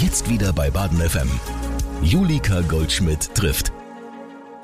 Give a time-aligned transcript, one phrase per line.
[0.00, 1.28] Jetzt wieder bei Baden FM.
[2.02, 3.72] Julika Goldschmidt trifft.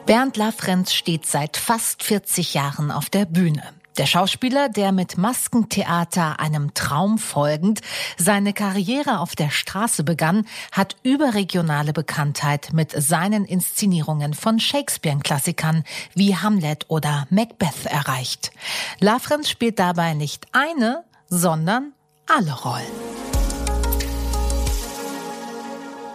[0.06, 3.64] Bernd Lafrenz steht seit fast 40 Jahren auf der Bühne.
[3.98, 7.80] Der Schauspieler, der mit Maskentheater einem Traum folgend
[8.16, 15.82] seine Karriere auf der Straße begann, hat überregionale Bekanntheit mit seinen Inszenierungen von Shakespeare-Klassikern
[16.14, 18.52] wie Hamlet oder Macbeth erreicht.
[19.00, 21.92] Lafrenz spielt dabei nicht eine, sondern
[22.28, 23.13] alle Rollen.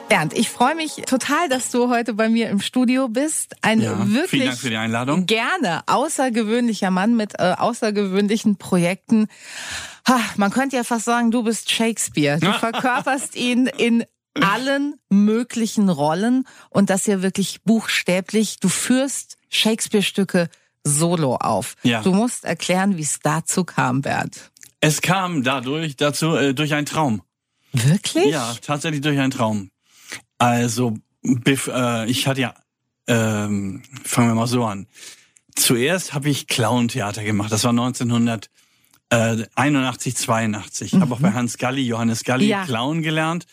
[0.09, 3.55] Bernd, ich freue mich total, dass du heute bei mir im Studio bist.
[3.61, 5.27] Ein ja, wirklich vielen Dank für die Einladung.
[5.27, 9.27] Gerne außergewöhnlicher Mann mit äh, außergewöhnlichen Projekten.
[10.07, 12.39] Ha, man könnte ja fast sagen, du bist Shakespeare.
[12.39, 14.03] Du verkörperst ihn in
[14.41, 18.59] allen möglichen Rollen und das ja wirklich buchstäblich.
[18.59, 20.49] Du führst Shakespeare-Stücke
[20.83, 21.75] solo auf.
[21.83, 22.01] Ja.
[22.01, 24.49] Du musst erklären, wie es dazu kam, Bernd.
[24.81, 27.21] Es kam dadurch dazu äh, durch einen Traum.
[27.73, 28.31] Wirklich?
[28.31, 29.69] Ja, tatsächlich durch einen Traum.
[30.39, 32.55] Also, äh, ich hatte ja,
[33.07, 34.87] ähm, fangen wir mal so an.
[35.55, 37.51] Zuerst habe ich Clown-Theater gemacht.
[37.51, 40.93] Das war 1981, 82.
[40.93, 41.01] Mhm.
[41.01, 42.63] Habe auch bei Hans Galli, Johannes Galli, ja.
[42.65, 43.45] Clown gelernt.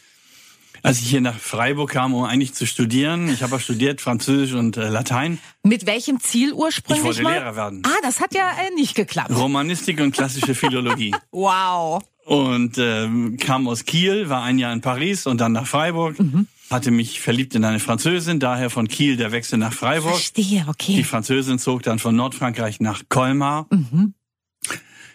[0.82, 4.52] Als ich hier nach Freiburg kam, um eigentlich zu studieren, ich habe auch studiert Französisch
[4.52, 5.40] und äh, Latein.
[5.64, 7.00] Mit welchem Ziel ursprünglich?
[7.00, 7.32] Ich wollte mal?
[7.32, 7.82] Lehrer werden.
[7.84, 9.34] Ah, das hat ja äh, nicht geklappt.
[9.34, 11.12] Romanistik und klassische Philologie.
[11.32, 12.00] wow.
[12.24, 16.20] Und äh, kam aus Kiel, war ein Jahr in Paris und dann nach Freiburg.
[16.20, 20.12] Mhm hatte mich verliebt in eine Französin, daher von Kiel der Wechsel nach Freiburg.
[20.12, 20.96] Verstehe, okay.
[20.96, 23.66] Die Französin zog dann von Nordfrankreich nach Colmar.
[23.70, 24.14] Mhm.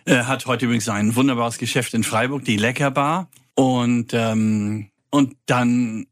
[0.05, 3.29] Er hat heute übrigens ein wunderbares Geschäft in Freiburg, die Leckerbar.
[3.55, 6.07] Und, ähm, und dann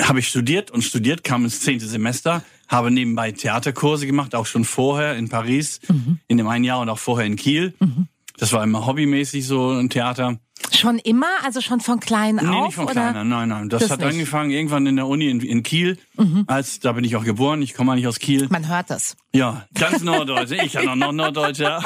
[0.00, 4.64] habe ich studiert und studiert, kam ins zehnte Semester, habe nebenbei Theaterkurse gemacht, auch schon
[4.64, 6.18] vorher in Paris, mhm.
[6.26, 7.74] in dem einen Jahr und auch vorher in Kiel.
[7.78, 8.08] Mhm.
[8.38, 10.38] Das war immer hobbymäßig so ein Theater.
[10.72, 11.26] Schon immer?
[11.42, 12.66] Also schon von klein nee, auf?
[12.66, 13.28] Nicht von klein an.
[13.28, 13.68] Nein, nein.
[13.68, 14.08] Das, das hat nicht.
[14.08, 15.98] angefangen irgendwann in der Uni in, in Kiel.
[16.16, 16.44] Mhm.
[16.46, 17.62] Als, da bin ich auch geboren.
[17.62, 18.46] Ich komme eigentlich aus Kiel.
[18.50, 19.16] Man hört das.
[19.32, 20.52] Ja, ganz Norddeutsch.
[20.52, 21.82] ich kann auch noch Norddeutsch, ja.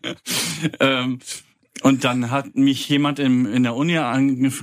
[0.80, 1.20] ähm,
[1.82, 3.94] und dann hat mich jemand in, in der Uni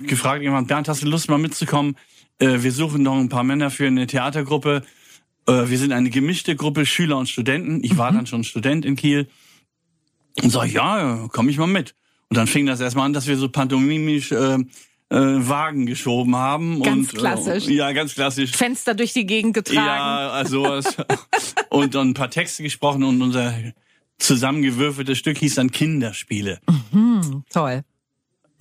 [0.03, 1.97] gefragt, jemand, Bernd, hast du Lust mal mitzukommen?
[2.39, 4.83] Äh, wir suchen noch ein paar Männer für eine Theatergruppe.
[5.47, 7.83] Äh, wir sind eine gemischte Gruppe Schüler und Studenten.
[7.83, 8.15] Ich war mhm.
[8.17, 9.27] dann schon Student in Kiel.
[10.41, 11.95] Und sag ich, ja, komm ich mal mit.
[12.29, 14.57] Und dann fing das erstmal an, dass wir so pantomimisch äh,
[15.09, 16.83] äh, Wagen geschoben haben.
[16.83, 17.67] Ganz und, klassisch.
[17.67, 18.51] Äh, ja, ganz klassisch.
[18.51, 19.77] Fenster durch die Gegend getragen.
[19.77, 20.95] Ja, also was.
[21.69, 23.53] und dann ein paar Texte gesprochen und unser
[24.19, 26.59] zusammengewürfeltes Stück hieß dann Kinderspiele.
[26.91, 27.81] Mhm, toll.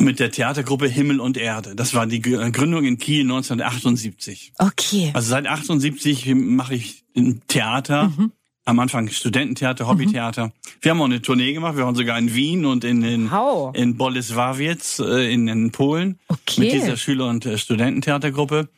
[0.01, 1.75] Mit der Theatergruppe Himmel und Erde.
[1.75, 4.53] Das war die Gründung in Kiel 1978.
[4.57, 5.11] Okay.
[5.13, 7.05] Also seit 78 mache ich
[7.49, 8.13] Theater.
[8.17, 8.33] Mhm
[8.69, 10.49] am Anfang Studententheater, Hobbytheater.
[10.49, 10.53] Mhm.
[10.83, 11.77] Wir haben auch eine Tournee gemacht.
[11.77, 13.75] Wir waren sogar in Wien und in in, wow.
[13.75, 16.61] in Bolesławiec äh, in, in Polen okay.
[16.61, 18.69] mit dieser Schüler- und äh, Studententheatergruppe.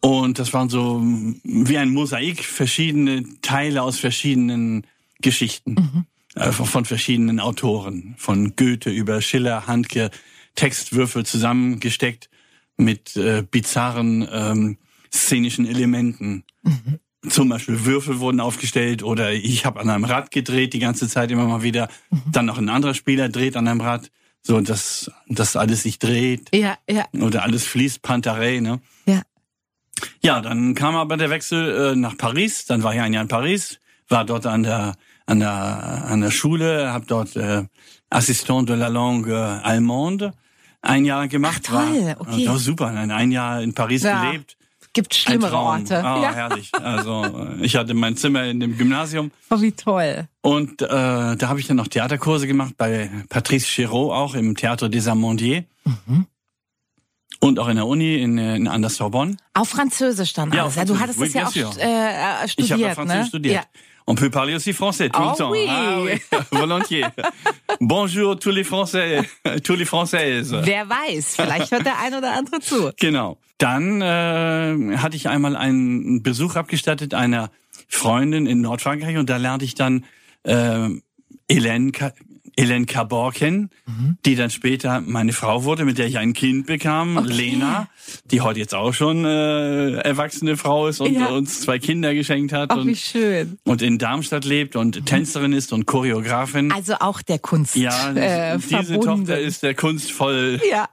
[0.00, 1.02] Und das waren so
[1.42, 4.86] wie ein Mosaik, verschiedene Teile aus verschiedenen
[5.20, 6.40] Geschichten mhm.
[6.40, 10.12] äh, von verschiedenen Autoren, von Goethe über Schiller, Handke,
[10.54, 12.30] Textwürfel zusammengesteckt
[12.76, 14.78] mit äh, bizarren ähm,
[15.10, 16.44] szenischen Elementen.
[16.62, 21.08] Mhm zum Beispiel Würfel wurden aufgestellt oder ich habe an einem Rad gedreht die ganze
[21.08, 21.88] Zeit immer mal wieder.
[22.10, 22.22] Mhm.
[22.32, 24.10] Dann noch ein anderer Spieler dreht an einem Rad,
[24.42, 26.54] so dass das alles sich dreht.
[26.54, 27.04] Ja, ja.
[27.20, 28.80] Oder alles fließt, Pantarei, ne?
[29.06, 29.22] Ja.
[30.22, 32.66] Ja, dann kam aber der Wechsel äh, nach Paris.
[32.66, 36.30] Dann war ich ein Jahr in Paris, war dort an der an der an der
[36.30, 37.64] Schule, habe dort äh,
[38.10, 40.32] Assistant de la langue allemande
[40.82, 41.62] ein Jahr gemacht.
[41.72, 42.46] Ach, toll, war, okay.
[42.46, 44.22] War super, ein Jahr in Paris ja.
[44.22, 44.55] gelebt
[44.96, 46.02] gibt schlimmere Orte.
[46.02, 46.32] Ah, ja.
[46.32, 46.70] herrlich.
[46.74, 49.30] Also ich hatte mein Zimmer in dem Gymnasium.
[49.50, 50.26] Oh, wie toll.
[50.40, 54.88] Und äh, da habe ich dann noch Theaterkurse gemacht bei Patrice Chéreau auch im Théâtre
[54.88, 55.64] des Amandiers.
[55.84, 56.26] Mhm.
[57.40, 59.36] Und auch in der Uni in, in an der Sorbonne.
[59.52, 60.76] Auf Französisch dann ja, alles.
[60.76, 63.28] Ja, du hattest das ja auch äh, studiert, Ich habe Französisch ne?
[63.28, 63.54] studiert.
[63.54, 63.80] Ja.
[64.06, 65.50] On peut parler aussi français tout oh, le temps.
[65.50, 65.66] Oui.
[65.68, 66.12] Ah oui,
[66.52, 67.04] volontiers.
[67.80, 69.20] Bonjour tous les Français,
[69.64, 70.54] tous les Françaises.
[70.62, 72.92] Wer weiß, vielleicht hört der ein oder andere zu.
[72.98, 73.36] Genau.
[73.58, 77.50] Dann äh, hatte ich einmal einen Besuch abgestattet einer
[77.88, 80.04] Freundin in Nordfrankreich und da lernte ich dann
[80.44, 80.88] äh,
[81.50, 81.92] Hélène
[82.86, 84.18] Cabor kennen, mhm.
[84.24, 87.32] die dann später meine Frau wurde, mit der ich ein Kind bekam, okay.
[87.32, 87.88] Lena,
[88.30, 91.26] die heute jetzt auch schon äh, erwachsene Frau ist und ja.
[91.26, 92.70] uns zwei Kinder geschenkt hat.
[92.70, 93.58] Ach, und, wie schön.
[93.64, 95.04] Und in Darmstadt lebt und mhm.
[95.04, 96.72] Tänzerin ist und Choreografin.
[96.72, 97.76] Also auch der Kunst.
[97.76, 99.26] Ja, äh, diese verbunden.
[99.26, 100.88] Tochter ist der Kunst voll ja.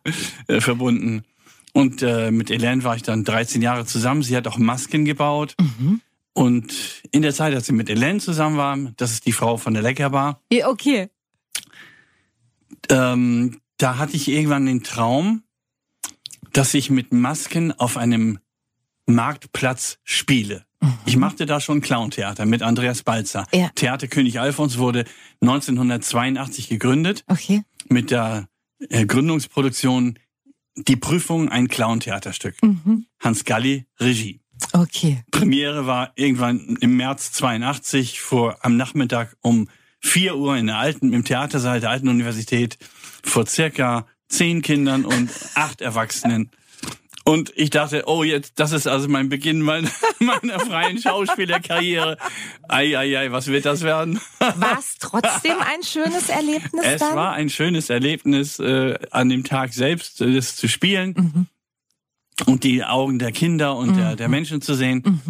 [0.47, 1.23] äh, verbunden.
[1.71, 4.21] Und äh, mit Hélène war ich dann 13 Jahre zusammen.
[4.21, 5.55] Sie hat auch Masken gebaut.
[5.59, 6.01] Mhm.
[6.33, 9.73] Und in der Zeit, als sie mit Hélène zusammen war, das ist die Frau von
[9.73, 10.41] der Leckerbar.
[10.51, 11.09] Okay
[12.89, 15.43] ähm, da hatte ich irgendwann den Traum,
[16.53, 18.39] dass ich mit Masken auf einem
[19.05, 20.65] Marktplatz spiele.
[21.05, 23.45] Ich machte da schon Clown-Theater mit Andreas Balzer.
[23.53, 23.69] Ja.
[23.75, 25.05] Theater König Alfons wurde
[25.41, 27.63] 1982 gegründet Okay.
[27.87, 28.49] mit der
[28.89, 30.19] äh, Gründungsproduktion
[30.75, 32.57] Die Prüfung, ein Clown-Theaterstück.
[33.19, 34.41] Hans Galli, Regie.
[34.73, 35.23] Okay.
[35.31, 39.69] Premiere war irgendwann im März 82 vor am Nachmittag um
[40.03, 42.77] 4 Uhr in der alten, im Theatersaal der Alten Universität
[43.23, 46.51] vor circa zehn Kindern und acht Erwachsenen.
[47.25, 49.89] Und ich dachte, oh, jetzt, das ist also mein Beginn meiner,
[50.19, 52.17] meiner freien Schauspielerkarriere.
[52.67, 54.19] Ei, ei, ei, was wird das werden?
[54.39, 57.15] War es trotzdem ein schönes Erlebnis Es dann?
[57.15, 61.47] war ein schönes Erlebnis, äh, an dem Tag selbst äh, das zu spielen
[62.45, 65.21] und die Augen der Kinder und der, der Menschen zu sehen.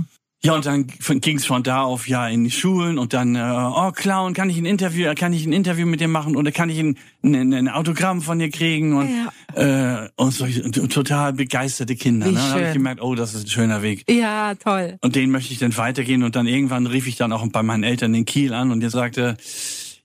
[0.45, 3.40] Ja, und dann ging es von da auf ja in die Schulen und dann, äh,
[3.40, 6.69] oh Clown, kann ich ein Interview, kann ich ein Interview mit dir machen oder kann
[6.69, 9.10] ich ein, ein, ein Autogramm von dir kriegen und
[9.56, 10.45] äh, und so
[10.88, 12.25] total begeisterte Kinder.
[12.25, 12.40] Wie Ne?
[12.40, 14.04] Dann habe ich gemerkt, oh, das ist ein schöner Weg.
[14.10, 14.98] ja, toll.
[15.01, 16.24] Und den möchte ich dann weitergehen.
[16.24, 18.90] Und dann irgendwann rief ich dann auch bei meinen Eltern in Kiel an und der
[18.90, 19.38] sagte,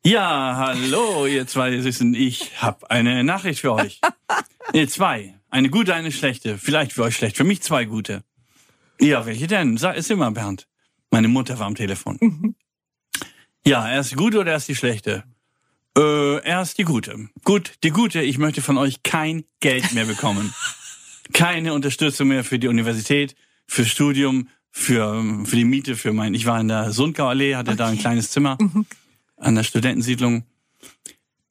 [0.05, 4.01] ja, hallo, ihr zwei Süßen, ich habe eine Nachricht für euch.
[4.73, 5.35] nee, zwei.
[5.51, 6.59] Eine gute, eine schlechte.
[6.59, 8.23] Vielleicht für euch schlecht, für mich zwei gute.
[9.01, 9.77] Ja, welche denn?
[9.77, 10.67] Sag es immer, Bernd.
[11.11, 12.55] Meine Mutter war am Telefon.
[13.67, 15.25] ja, erst die gute oder erst die schlechte?
[15.97, 17.29] Äh, erst die gute.
[17.45, 20.53] Gut, die gute, ich möchte von euch kein Geld mehr bekommen.
[21.35, 23.35] Keine Unterstützung mehr für die Universität,
[23.67, 27.77] fürs Studium, für, für die Miete, für mein, ich war in der Sundgau Allee, hatte
[27.77, 28.57] da ein kleines Zimmer
[29.37, 30.45] an der Studentensiedlung.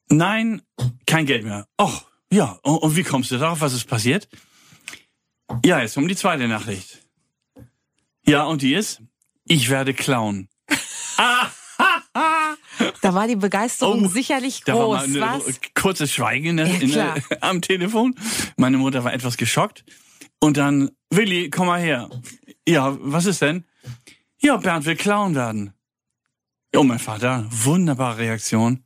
[0.08, 0.62] Nein,
[1.06, 1.68] kein Geld mehr.
[1.80, 3.60] Och, ja, und, und wie kommst du darauf?
[3.60, 4.28] Was ist passiert?
[5.64, 7.07] Ja, jetzt um die zweite Nachricht.
[8.28, 9.02] Ja, und die ist,
[9.44, 10.48] ich werde klauen.
[13.00, 15.60] Da war die Begeisterung Oh, sicherlich Da war groß, mal was?
[15.74, 18.14] kurzes Schweigen Ja, der- am Telefon.
[18.56, 19.84] Meine Mutter war etwas geschockt.
[20.40, 22.08] Und dann, Willi, komm mal her.
[22.66, 23.64] Ja, was ist denn?
[24.40, 25.72] Ja, Bernd will Clown werden.
[26.76, 28.84] Oh, mein Vater, wunderbare Reaktion.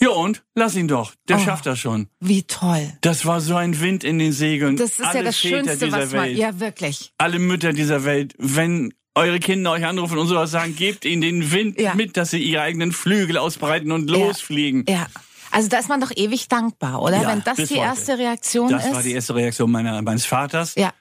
[0.00, 0.44] Ja und?
[0.54, 1.14] Lass ihn doch.
[1.28, 1.40] Der Oh.
[1.40, 2.08] schafft das schon.
[2.20, 2.92] Wie toll.
[3.00, 4.76] Das war so ein Wind in den Segeln.
[4.76, 6.24] Das ist Alle ja das Väter Schönste, dieser was man.
[6.24, 7.12] Welt, Ja, wirklich.
[7.18, 11.50] alle Mütter dieser Welt, wenn eure Kinder euch anrufen und sowas sagen, gebt ihnen den
[11.50, 11.94] Wind Ja.
[11.94, 14.84] mit, dass sie ihre eigenen Flügel ausbreiten und losfliegen.
[14.88, 15.06] Ja.
[15.50, 17.22] Also da ist man doch ewig dankbar, oder?
[17.22, 17.74] Ja, Wenn das die heute.
[17.76, 18.92] erste Reaktion Das ist.
[18.94, 20.74] war die erste Reaktion meiner, meines Vaters.
[20.74, 20.92] ja.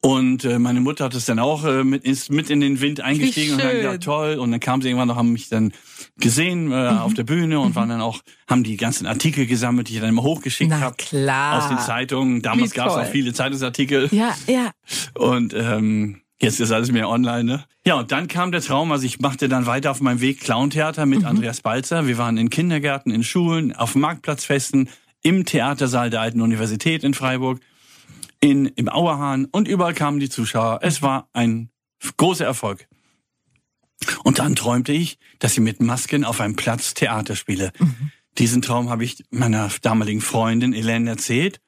[0.00, 3.00] Und äh, meine Mutter hat es dann auch äh, mit, ist mit in den Wind
[3.00, 4.36] eingestiegen und hat gesagt, toll.
[4.36, 5.72] Und dann kam sie irgendwann noch, haben mich dann
[6.18, 6.98] gesehen äh, Mhm.
[6.98, 10.10] auf der Bühne und waren dann auch, haben die ganzen Artikel gesammelt, die ich dann
[10.10, 10.94] immer hochgeschickt habe.
[10.96, 11.62] klar.
[11.62, 12.42] Aus den Zeitungen.
[12.42, 14.08] Damals gab es auch viele Zeitungsartikel.
[14.12, 14.70] Ja, ja.
[15.14, 17.64] Und ähm, jetzt ist alles mehr online, ne?
[17.84, 21.06] Ja, und dann kam der Traum, also ich machte dann weiter auf meinem Weg Clowntheater
[21.06, 22.06] mit Andreas Balzer.
[22.06, 24.88] Wir waren in Kindergärten, in Schulen, auf Marktplatzfesten,
[25.22, 27.58] im Theatersaal der Alten Universität in Freiburg,
[28.40, 30.80] in, im Auerhahn und überall kamen die Zuschauer.
[30.82, 31.70] Es war ein
[32.16, 32.88] großer Erfolg.
[34.22, 37.72] Und dann träumte ich, dass ich mit Masken auf einem Platz Theater spiele.
[38.38, 41.60] Diesen Traum habe ich meiner damaligen Freundin Elaine erzählt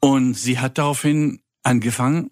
[0.00, 2.30] und sie hat daraufhin angefangen,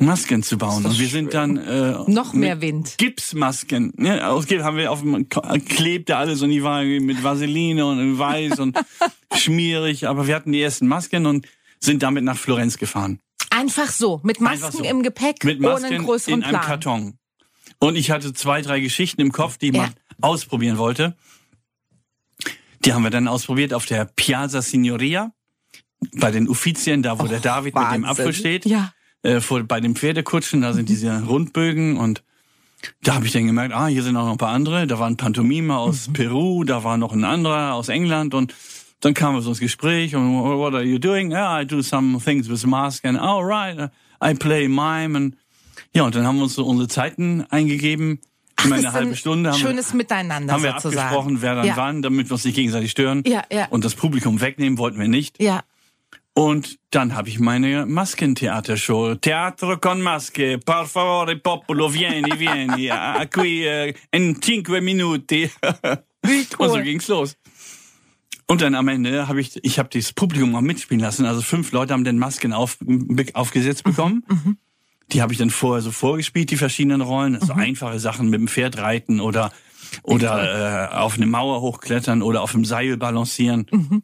[0.00, 0.84] Masken zu bauen.
[0.84, 2.98] Und wir sind dann äh, Noch mehr Wind.
[2.98, 3.92] Gipsmasken.
[3.96, 4.26] Ne?
[4.28, 8.60] Aus Gips haben wir auf dem klebte alles und die waren mit Vaseline und weiß
[8.60, 8.78] und
[9.34, 10.06] schmierig.
[10.06, 11.46] Aber wir hatten die ersten Masken und
[11.80, 13.20] sind damit nach Florenz gefahren.
[13.50, 14.84] Einfach so, mit Masken so.
[14.84, 16.66] im Gepäck, Mit ohne Masken einen größeren in einem Plan.
[16.66, 17.18] Karton.
[17.78, 19.82] Und ich hatte zwei, drei Geschichten im Kopf, die Ja.
[19.82, 21.16] mal ausprobieren wollte.
[22.84, 25.32] Die haben wir dann ausprobiert auf der Piazza Signoria,
[26.16, 28.04] bei den Uffizien, da wo der David mit dem Wahnsinn.
[28.04, 28.66] Apfel steht.
[28.66, 28.92] Ja.
[29.22, 32.22] Äh, vor, bei den Pferdekutschen, da sind diese Rundbögen und
[33.02, 34.86] da habe ich dann gemerkt, ah, hier sind auch noch ein paar andere.
[34.86, 38.54] Da war ein Pantomime aus Peru, da war noch ein anderer aus England und
[39.00, 41.30] dann kam wir so ins Gespräch und what are you doing?
[41.30, 43.90] Yeah, I do some things with mask and all right,
[44.22, 45.36] I play mime and
[45.94, 48.20] ja, und dann haben wir uns so unsere Zeiten eingegeben.
[48.64, 50.98] Immer Das eine halbe Stunde haben wir, schönes Miteinander haben wir sozusagen.
[50.98, 51.76] abgesprochen, wer dann ja.
[51.76, 53.22] wann, damit wir uns nicht gegenseitig stören.
[53.26, 53.68] Ja, ja.
[53.68, 55.40] Und das Publikum wegnehmen wollten wir nicht.
[55.40, 55.62] Ja.
[56.34, 59.16] Und dann habe ich meine Maskentheatershow.
[59.16, 62.90] Teatro con maske, per favore popolo, vieni, vieni,
[63.30, 65.50] qui eh, in cinque minuti.
[66.22, 66.82] Wie Und so cool.
[66.82, 67.36] ging's los.
[68.50, 71.26] Und dann am Ende habe ich, ich habe das Publikum mal mitspielen lassen.
[71.26, 72.78] Also fünf Leute haben dann Masken auf,
[73.34, 74.24] aufgesetzt bekommen.
[75.12, 77.38] Die habe ich dann vorher so vorgespielt, die verschiedenen Rollen.
[77.40, 79.52] So einfache Sachen mit dem Pferd reiten oder
[80.02, 84.02] oder äh, auf eine Mauer hochklettern oder auf dem Seil balancieren.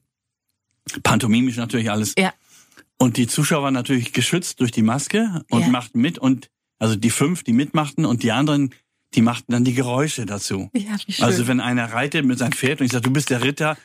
[1.02, 2.14] Pantomimisch natürlich alles.
[2.18, 2.32] Ja.
[2.98, 5.68] Und die Zuschauer waren natürlich geschützt durch die Maske und Ja.
[5.68, 8.74] machten mit und also die fünf, die mitmachten und die anderen,
[9.14, 10.71] die machten dann die Geräusche dazu.
[10.75, 11.25] Ja, wie schön.
[11.25, 13.76] Also wenn einer reitet mit seinem Pferd und ich sage, du bist der Ritter,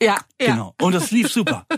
[0.00, 0.52] ja, ja.
[0.52, 0.74] genau.
[0.80, 1.66] Und das lief super.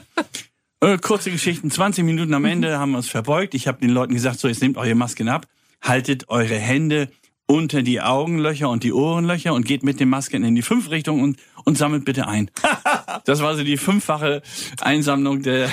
[0.83, 3.55] Äh, kurze Geschichten, 20 Minuten am Ende haben wir uns verbeugt.
[3.55, 5.47] Ich habe den Leuten gesagt, so jetzt nehmt eure Masken ab,
[5.81, 7.09] haltet eure Hände
[7.47, 11.23] unter die Augenlöcher und die Ohrenlöcher und geht mit den Masken in die fünf Richtungen
[11.23, 12.50] und, und sammelt bitte ein.
[13.25, 14.42] das war so die fünffache
[14.81, 15.69] Einsammlung der,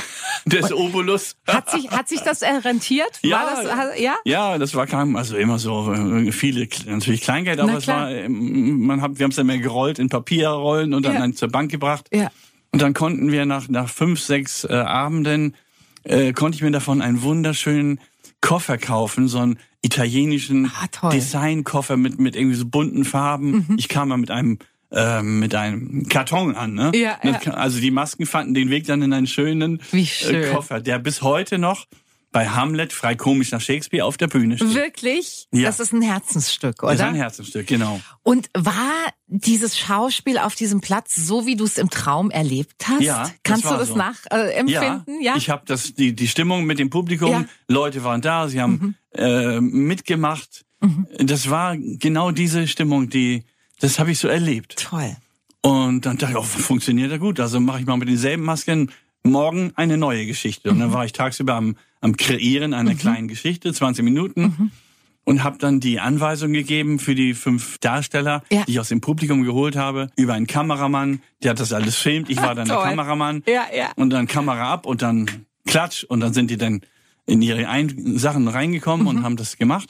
[0.46, 1.36] des Obolus.
[1.48, 3.10] Hat sich, hat sich das rentiert?
[3.22, 4.16] Ja, War das, hat- ja?
[4.26, 8.86] Ja, das war kein, also immer so äh, viele, natürlich Kleingeld, aber es war, ähm,
[8.86, 11.20] man hat, wir haben es dann mehr gerollt in Papierrollen und dann, Ja.
[11.20, 12.08] dann zur Bank gebracht.
[12.14, 12.32] Ja.
[12.72, 15.56] Und dann konnten wir nach, nach fünf, sechs äh, Abenden,
[16.04, 18.00] äh, konnte ich mir davon einen wunderschönen
[18.42, 21.10] Koffer kaufen, so einen italienischen Ah.
[21.10, 23.66] Designkoffer mit, mit irgendwie so bunten Farben.
[23.68, 23.76] Mhm.
[23.78, 24.60] Ich kam mal mit einem
[24.92, 26.92] ähm, mit einem Karton an, ne?
[26.96, 27.54] Ja, Das ja.
[27.54, 30.54] Also die Masken fanden den Weg dann in einen schönen äh, schön.
[30.54, 31.86] Koffer, der bis heute noch
[32.32, 34.76] bei Hamlet frei komisch nach Shakespeare auf der Bühne steht.
[34.76, 35.48] Wirklich?
[35.52, 35.64] Ja.
[35.64, 36.92] Das ist ein Herzensstück, oder?
[36.92, 38.00] Das ist ein Herzensstück, genau.
[38.22, 38.92] Und war
[39.26, 43.02] dieses Schauspiel auf diesem Platz so, wie du es im Traum erlebt hast?
[43.02, 43.96] Ja, das Kannst du war das so.
[43.96, 45.22] nachempfinden?
[45.22, 45.36] Ja.
[45.38, 47.32] ich habe das die die Stimmung mit dem Publikum.
[47.32, 47.40] Ja.
[47.40, 47.48] Mhm.
[47.68, 50.66] Leute waren da, sie haben äh, mitgemacht.
[51.18, 53.44] Das war genau diese Stimmung, die
[53.80, 54.76] das habe ich so erlebt.
[54.78, 55.16] Toll.
[55.62, 57.40] Und dann dachte ich, oh, funktioniert ja gut.
[57.40, 58.92] Also mache ich mal mit denselben Masken
[59.24, 60.70] morgen eine neue Geschichte.
[60.70, 60.82] Und Mhm.
[60.82, 64.42] dann war ich tagsüber am, am Kreieren einer kleinen Geschichte, 20 Minuten.
[64.42, 64.72] Mhm.
[65.26, 68.64] Und habe dann die Anweisung gegeben für die fünf Darsteller, Ja.
[68.66, 72.30] die ich aus dem Publikum geholt habe, über einen Kameramann, der hat das alles filmt.
[72.30, 72.78] Ich war dann der.
[72.78, 73.44] Kameramann.
[73.46, 73.92] Ja, ja.
[73.96, 75.30] Und dann Kamera ab und dann
[75.68, 76.04] Klatsch.
[76.06, 76.82] Und dann sind die dann
[77.28, 79.08] in ihre Ein Sachen reingekommen Mhm.
[79.18, 79.90] und haben das gemacht.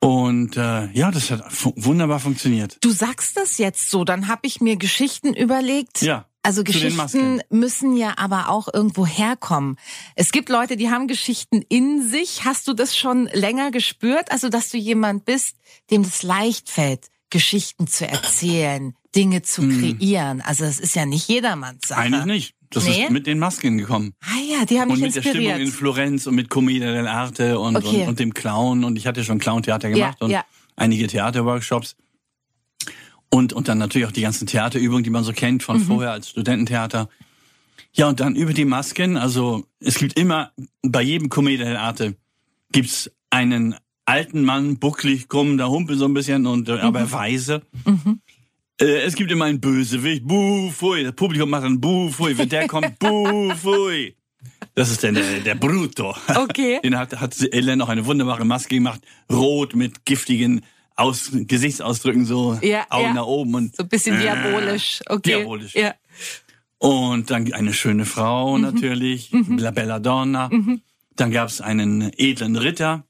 [0.00, 2.78] Und äh, ja, das hat fu wunderbar funktioniert.
[2.80, 6.02] Du sagst das jetzt so, dann habe ich mir Geschichten überlegt.
[6.02, 9.76] Ja, Also Geschichten müssen ja aber auch irgendwo herkommen.
[10.14, 12.44] Es gibt Leute, die haben Geschichten in sich.
[12.44, 14.30] Hast du das schon länger gespürt?
[14.30, 15.56] Also, dass du jemand bist,
[15.90, 20.42] dem das leicht fällt, Geschichten zu erzählen, Dinge zu kreieren.
[20.42, 22.04] Also, das ist ja nicht jedermanns Sache.
[22.04, 22.14] Hm.
[22.14, 22.54] Eigentlich nicht.
[22.70, 23.04] Das Nee?
[23.04, 24.12] ist mit den Masken gekommen.
[24.22, 25.74] Ah ja, die haben Und mich mit der Stimmung in inspiriert.
[25.74, 28.02] Florenz und mit Commedia dell'arte und, Okay.
[28.02, 28.84] und, und dem Clown.
[28.84, 30.44] Und ich hatte schon Clown-Theater gemacht Ja, und ja.
[30.76, 31.96] einige Theaterworkshops.
[33.30, 35.64] Und, und dann natürlich auch die ganzen Theaterübungen, die man so kennt Mhm.
[35.64, 37.08] von vorher als Studententheater.
[37.92, 39.16] Ja, und dann über die Masken.
[39.16, 42.14] Also es gibt immer, bei jedem Commedia dell'arte
[42.72, 47.62] gibt's einen alten Mann, bucklig, krumm, der Humpel so ein bisschen, und äh, aber weise.
[47.84, 47.92] Äh,
[48.84, 51.04] es gibt immer einen Bösewicht, buh, pfui.
[51.04, 52.36] Das Publikum macht dann buh, pfui.
[52.38, 54.14] Wenn der kommt, buh, pfui.
[54.74, 56.14] Das ist dann der, der Bruto.
[56.34, 56.80] Okay.
[56.84, 62.58] Den hat, hat Ellen noch eine wunderbare Maske gemacht, rot mit giftigen Aus, Gesichtsausdrücken, so
[62.62, 63.14] Ja, Augen ja.
[63.14, 65.00] nach oben und So ein bisschen diabolisch.
[65.06, 65.36] Okay.
[65.38, 65.74] Diabolisch.
[65.74, 65.94] Ja.
[66.78, 68.62] und dann eine schöne Frau Mhm.
[68.62, 70.48] natürlich, La Bella Donna.
[71.16, 73.04] Dann gab's einen edlen Ritter,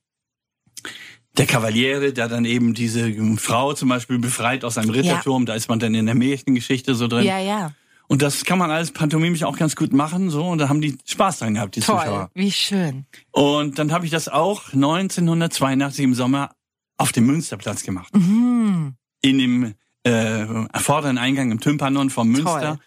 [1.38, 5.46] der Kavaliere, der dann eben diese Frau zum Beispiel befreit aus einem Ritterturm.
[5.46, 7.24] Da ist man dann in der Märchengeschichte so drin.
[7.24, 7.72] Ja, ja.
[8.08, 10.46] Und das kann man alles pantomimisch auch ganz gut machen, so.
[10.46, 11.98] Und da haben die Spaß dran gehabt, die Toll.
[11.98, 12.30] Zuschauer.
[12.34, 13.04] Wie schön.
[13.30, 16.50] Und dann habe ich das auch 1982 im Sommer
[16.96, 18.14] auf dem Münsterplatz gemacht.
[18.16, 18.94] Mhm.
[19.20, 20.46] In dem äh,
[20.80, 22.60] vorderen Eingang im Tympanon vom Münster.
[22.60, 22.78] Toll.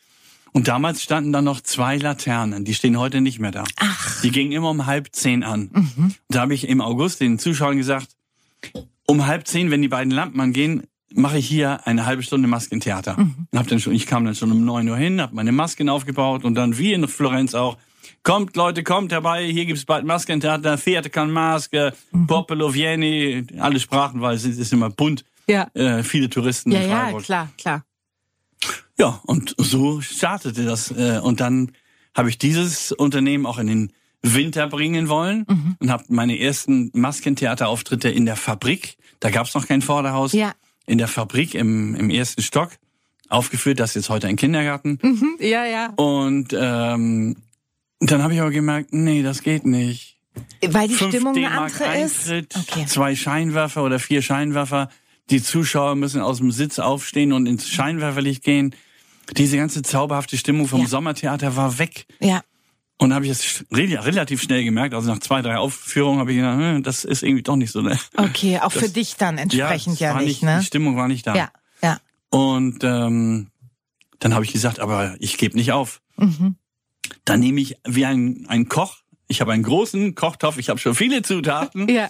[0.54, 2.66] Und damals standen da noch zwei Laternen.
[2.66, 3.64] Die stehen heute nicht mehr da.
[3.78, 4.18] Ach.
[4.18, 4.22] Mhm.
[4.24, 5.70] Die gingen immer um halb zehn an.
[5.70, 8.10] Und da habe ich im August den Zuschauern gesagt,
[9.08, 13.18] um halb zehn, wenn die beiden Lampen angehen, mache ich hier eine halbe Stunde Maskentheater.
[13.20, 13.48] Mhm.
[13.52, 15.90] Und hab dann schon, ich kam dann schon um neun Uhr hin, habe meine Masken
[15.90, 17.78] aufgebaut und dann wie in Florenz auch,
[18.24, 22.28] kommt Leute, kommt herbei, hier gibt's bald Maskentheater, Theater kann Maske, Mhm.
[22.28, 25.68] Popolo Vieni, alle Sprachen, weil es ist immer bunt, Ja.
[25.74, 27.84] äh, viele Touristen Ja, in ja, klar, klar.
[29.00, 30.92] Ja, und so startete das.
[30.92, 31.72] Äh, und dann
[32.16, 33.92] habe ich dieses Unternehmen auch in den
[34.24, 35.76] Winter bringen wollen Mhm.
[35.80, 40.54] und habe meine ersten Maskentheaterauftritte in der Fabrik, da gab es noch kein Vorderhaus, Ja.
[40.86, 42.72] in der Fabrik im, im ersten Stock
[43.30, 43.80] aufgeführt.
[43.80, 45.00] Das ist jetzt heute ein Kindergarten.
[45.02, 45.38] Mhm.
[45.40, 45.88] Ja, ja.
[45.96, 47.38] Und ähm,
[48.00, 50.18] dann habe ich aber gemerkt, nee, das geht nicht.
[50.66, 52.30] Weil die Stimmung eine andere ist.
[52.30, 52.86] Eintritt, Okay.
[52.86, 54.90] zwei Scheinwerfer oder vier Scheinwerfer.
[55.30, 58.76] Die Zuschauer müssen aus dem Sitz aufstehen und ins Scheinwerferlicht gehen.
[59.38, 60.88] Diese ganze zauberhafte Stimmung vom Ja.
[60.88, 62.06] Sommertheater war weg.
[62.20, 62.42] Ja.
[63.02, 64.94] Und habe ich re- relativ schnell gemerkt.
[64.94, 67.82] Also nach zwei, drei Aufführungen habe ich gedacht, hm, das ist irgendwie doch nicht so.
[67.82, 67.98] Ne?
[68.16, 70.60] Okay, auch für Das- dich dann entsprechend es ja, war nicht, ne?
[70.62, 71.36] Die Stimmung war nicht da.
[71.36, 72.00] Ja, ja.
[72.30, 73.48] Und ähm,
[74.20, 76.00] dann habe ich gesagt, aber ich gebe nicht auf.
[76.18, 76.58] Mhm.
[77.26, 78.98] Dann nehme ich wie ein, ein Koch.
[79.28, 81.88] Ich habe einen großen Kochtopf, ich habe schon viele Zutaten.
[81.90, 82.10] Ja.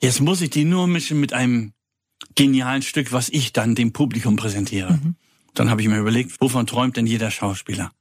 [0.00, 1.72] Jetzt muss ich die nur mischen mit einem
[2.34, 4.94] genialen Stück, was ich dann dem Publikum präsentiere.
[4.94, 5.16] Mhm.
[5.54, 7.92] Dann habe ich mir überlegt, wovon träumt denn jeder Schauspieler?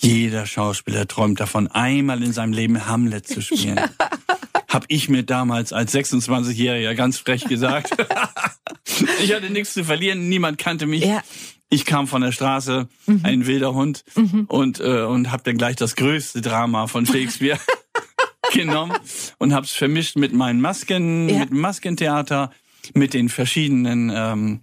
[0.00, 3.80] Jeder Schauspieler träumt davon, einmal in seinem Leben Hamlet zu spielen.
[4.68, 7.90] Hab ich mir damals als 26-Jähriger ganz frech gesagt.
[9.22, 11.04] ich hatte nichts zu verlieren, niemand kannte mich.
[11.04, 11.22] Ja.
[11.70, 13.20] Ich kam von der Straße, Mhm.
[13.24, 14.04] ein wilder Hund,
[14.48, 17.58] und, äh, und habe dann gleich das größte Drama von Shakespeare
[18.52, 18.94] genommen
[19.38, 21.40] und habe es vermischt mit meinen Masken, Ja.
[21.40, 22.52] mit Maskentheater,
[22.94, 24.60] mit den verschiedenen ähm,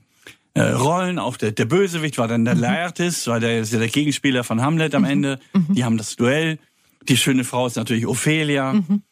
[0.55, 1.19] äh, Rollen.
[1.19, 2.45] Auch der, der Bösewicht war dann Mhm.
[2.45, 5.39] der Laertes, war der, der Gegenspieler von Hamlet am Ende.
[5.53, 5.75] Mhm.
[5.75, 6.57] Die haben das Duell.
[7.07, 8.73] Die schöne Frau ist natürlich Ophelia.
[8.73, 9.03] Mhm.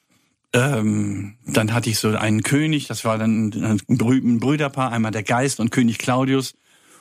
[0.54, 5.24] Ähm, dann hatte ich so einen König, das war dann ein, ein Brüderpaar, einmal der
[5.24, 6.54] Geist und König Claudius.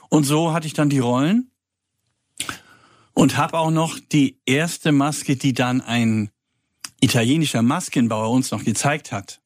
[0.09, 1.51] Und so hatte ich dann die Rollen
[3.13, 6.29] und habe auch noch die erste Maske, die dann ein
[6.99, 9.39] italienischer Maskenbauer uns noch gezeigt hat.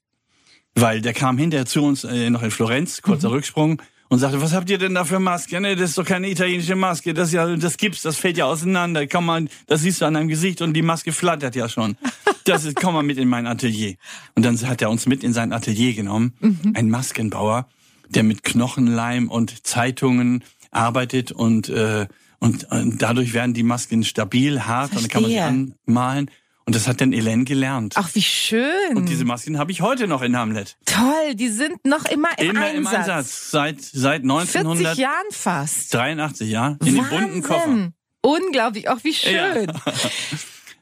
[0.74, 4.53] Weil der kam hinterher zu uns äh, noch in Florenz, kurzer Rücksprung, und sagte, was
[4.53, 5.59] habt ihr denn da für Maske?
[5.59, 8.45] Ne, das ist doch keine italienische Maske, das ist ja, das gibt's, das fällt ja
[8.45, 9.07] auseinander.
[9.07, 11.97] Komm mal, das siehst du an deinem Gesicht und die Maske flattert ja schon.
[12.45, 13.95] Das ist, komm mal mit in mein Atelier.
[14.35, 16.33] Und dann hat er uns mit in sein Atelier genommen,
[16.73, 17.67] ein Maskenbauer,
[18.09, 22.07] der mit Knochenleim und Zeitungen arbeitet und äh,
[22.39, 25.73] und, und dadurch werden die Masken stabil, hart und dann kann man sie Verstehe.
[25.87, 26.31] anmalen.
[26.67, 27.93] Und das hat dann Elen gelernt.
[27.95, 28.95] Ach, wie schön.
[28.95, 30.77] Und diese Masken habe ich heute noch in Hamlet.
[30.86, 32.77] Toll, die sind noch immer im Immer Einsatz.
[32.77, 33.51] im Einsatz.
[33.51, 35.93] Seit, seit 40 1983, Jahren fast.
[36.41, 36.77] ja.
[36.86, 37.67] In dem bunten Koffer.
[37.67, 37.93] Wahnsinn.
[38.21, 39.71] Unglaublich, auch wie schön.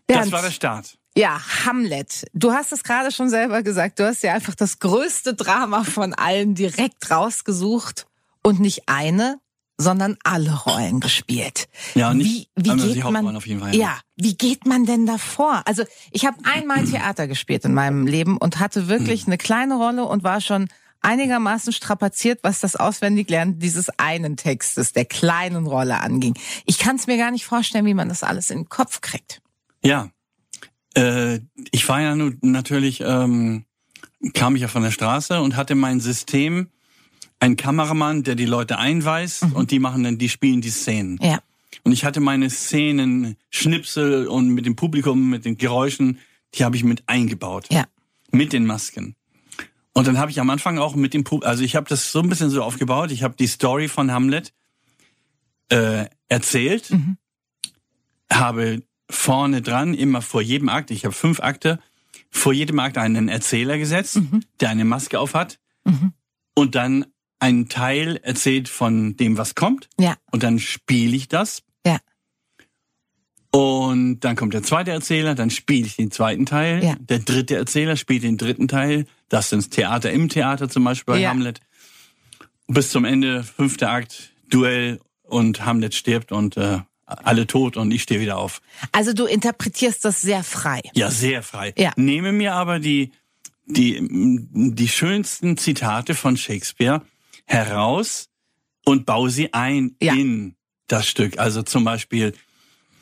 [0.07, 0.19] Ja.
[0.19, 0.97] Das war der Start.
[1.17, 2.25] Ja, Hamlet.
[2.33, 3.97] Du hast es gerade schon selber gesagt.
[3.99, 8.05] Du hast ja einfach das größte Drama von allen direkt rausgesucht
[8.43, 9.39] und nicht eine,
[9.77, 11.67] sondern alle Rollen gespielt.
[11.95, 13.81] Ja, nicht wie, wie geht man, auf jeden Fall, ja.
[13.81, 15.63] ja, wie geht man denn davor?
[15.65, 19.27] Also ich habe einmal Theater gespielt in meinem Leben und hatte wirklich Hm.
[19.27, 20.67] eine kleine Rolle und war schon
[21.01, 26.33] einigermaßen strapaziert, was das Auswendiglernen dieses einen Textes, der kleinen Rolle anging.
[26.65, 29.41] Ich kann es mir gar nicht vorstellen, wie man das alles in den Kopf kriegt.
[29.83, 30.09] Ja.
[30.95, 31.41] Äh,
[31.71, 33.65] ich war ja nun natürlich, ähm,
[34.33, 36.69] kam ich ja von der Straße und hatte mein System,
[37.45, 41.19] ein Kameramann, der die Leute einweist und die machen dann, die spielen die Szenen.
[41.21, 41.39] Ja.
[41.83, 46.17] Und ich hatte meine Szenen, Schnipsel und mit dem Publikum, mit den Geräuschen,
[46.55, 47.67] die habe ich mit eingebaut.
[47.69, 47.85] Ja.
[48.31, 49.15] Mit den Masken.
[49.93, 52.19] Und dann habe ich am Anfang auch mit dem Publikum, also ich habe das so
[52.19, 54.51] ein bisschen so aufgebaut, ich habe die Story von Hamlet
[55.69, 56.91] äh, erzählt,
[58.31, 61.79] habe vorne dran, immer vor jedem Akt, ich habe fünf Akte,
[62.31, 64.19] vor jedem Akt einen Erzähler gesetzt,
[64.59, 65.59] der eine Maske auf hat
[66.55, 67.05] und dann
[67.39, 70.15] einen Teil erzählt von dem, was kommt Ja.
[70.31, 71.99] und dann spiele ich das Ja.
[73.51, 76.83] und dann kommt der zweite Erzähler, dann spiele ich den zweiten Teil.
[76.83, 76.95] Ja.
[76.99, 79.05] Der dritte Erzähler spielt den dritten Teil.
[79.29, 81.29] Das sind Theater im Theater zum Beispiel bei Ja.
[81.29, 81.59] Hamlet.
[82.67, 88.01] Bis zum Ende, fünfter Akt, Duell und Hamlet stirbt und äh, alle tot und ich
[88.03, 88.61] stehe wieder auf.
[88.91, 90.81] Also du interpretierst das sehr frei.
[90.93, 91.73] Ja, sehr frei.
[91.77, 91.91] Ja.
[91.95, 93.11] Nehme mir aber die,
[93.67, 97.01] die, die schönsten Zitate von Shakespeare
[97.45, 98.29] heraus
[98.85, 100.13] und baue sie ein Ja.
[100.13, 100.55] in
[100.87, 101.39] das Stück.
[101.39, 102.33] Also zum Beispiel,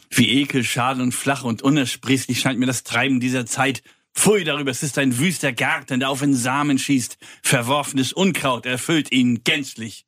[0.10, 3.84] wie ekel, schade und flach und unersprießlich scheint mir das Treiben dieser Zeit.
[4.15, 7.17] Pfui darüber, es ist ein wüster Garten, der auf den Samen schießt.
[7.41, 10.06] Verworfenes Unkraut erfüllt ihn gänzlich.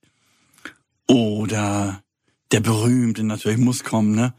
[1.08, 2.04] Oder
[2.52, 4.34] der berühmte natürlich muss kommen, ne?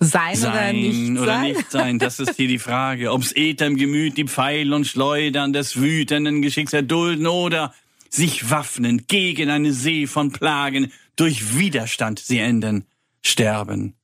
[0.00, 1.52] Sein, oder sein nicht oder sein?
[1.52, 3.12] nicht sein, das ist hier die Frage.
[3.12, 7.72] Ob's Äther im Gemüt die Pfeil und Schleudern des wütenden Geschicks erdulden oder
[8.12, 12.86] sich waffnen gegen eine See von Plagen, durch Widerstand sie enden,
[13.22, 13.94] sterben,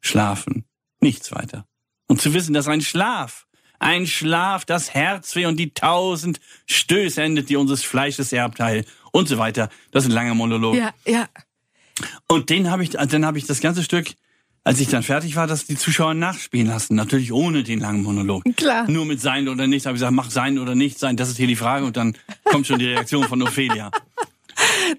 [0.00, 0.64] schlafen,
[1.00, 1.66] nichts weiter.
[2.06, 3.46] Und zu wissen, dass ein Schlaf,
[3.78, 9.38] ein Schlaf, das Herzweh und die tausend Stöße endet, die unseres Fleisches Erbteil und so
[9.38, 9.70] weiter.
[9.90, 10.76] Das ist ein langer Monolog.
[10.76, 11.28] Ja, ja.
[12.28, 14.14] Und den habe ich, dann habe ich das ganze Stück,
[14.64, 16.94] als ich dann fertig war, das die Zuschauer nachspielen lassen.
[16.94, 18.42] Natürlich ohne den langen Monolog.
[18.56, 18.90] Klar.
[18.90, 19.86] Nur mit sein oder nicht.
[19.86, 21.16] Habe ich gesagt, mach sein oder nicht sein.
[21.16, 21.84] Das ist hier die Frage.
[21.84, 23.90] Und dann kommt schon die Reaktion von Ophelia.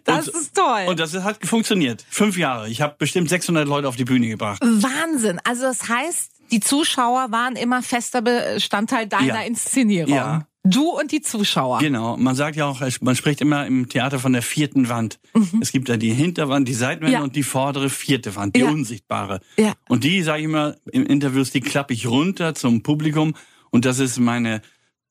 [0.03, 0.85] Das Und- ist toll.
[0.87, 2.05] Und das hat funktioniert.
[2.09, 2.69] Fünf Jahre.
[2.69, 4.61] Ich habe bestimmt 600 Leute auf die Bühne gebracht.
[4.61, 5.39] Wahnsinn.
[5.43, 9.41] Also das heißt, die Zuschauer waren immer fester Bestandteil deiner Ja.
[9.41, 10.13] Inszenierung.
[10.13, 10.47] Ja.
[10.65, 11.77] Du und die Zuschauer.
[11.79, 12.17] Genau.
[12.17, 15.19] Man sagt ja auch, man spricht immer im Theater von der vierten Wand.
[15.61, 17.13] Es gibt ja die Hinterwand, die Seitenwände Mhm.
[17.13, 17.23] Ja.
[17.23, 18.69] und die vordere vierte Wand, die Ja.
[18.69, 19.41] unsichtbare.
[19.57, 19.73] Ja.
[19.87, 23.35] Und die, sage ich immer, in Interviews, die klappe ich runter zum Publikum.
[23.69, 24.61] Und das ist meine,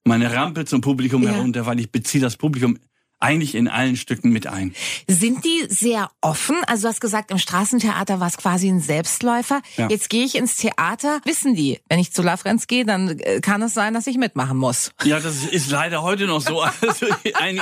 [0.04, 1.30] meine Rampe zum Publikum Ja.
[1.30, 2.78] herunter, weil ich beziehe das Publikum
[3.24, 4.74] eigentlich in allen Stücken mit ein.
[5.08, 6.56] Sind die sehr offen?
[6.66, 9.62] Also du hast gesagt, im Straßentheater war es quasi ein Selbstläufer.
[9.76, 9.88] Ja.
[9.88, 11.20] Jetzt gehe ich ins Theater.
[11.24, 14.18] Wissen die, wenn ich zu La Frenz gehe, dann äh, kann es sein, dass ich
[14.18, 14.92] mitmachen muss.
[15.04, 16.62] Ja, das ist leider heute noch so.
[16.82, 17.06] Also,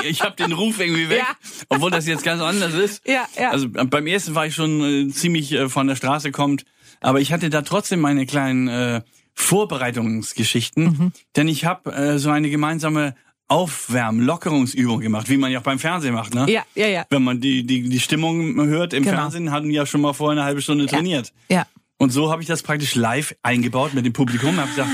[0.02, 1.36] ich habe den Ruf irgendwie weg, Ja.
[1.68, 3.06] obwohl das jetzt ganz anders ist.
[3.06, 3.50] Ja, ja.
[3.50, 6.64] Also beim ersten war ich schon äh, ziemlich äh, von der Straße kommt,
[7.00, 9.02] aber ich hatte da trotzdem meine kleinen äh,
[9.34, 11.12] Vorbereitungsgeschichten, Mhm.
[11.36, 13.14] denn ich habe äh, so eine gemeinsame
[13.52, 16.50] Aufwärmen, Lockerungsübung gemacht, wie man ja auch beim Fernsehen macht, ne?
[16.50, 17.06] Ja, ja, ja.
[17.10, 19.16] Wenn man die, die, die Stimmung hört im Genau.
[19.16, 21.32] Fernsehen, hatten die ja schon mal vorher eine halbe Stunde trainiert.
[21.50, 21.66] Ja.
[21.98, 24.56] Und so habe ich das praktisch live eingebaut mit dem Publikum.
[24.56, 24.88] Hab gesagt,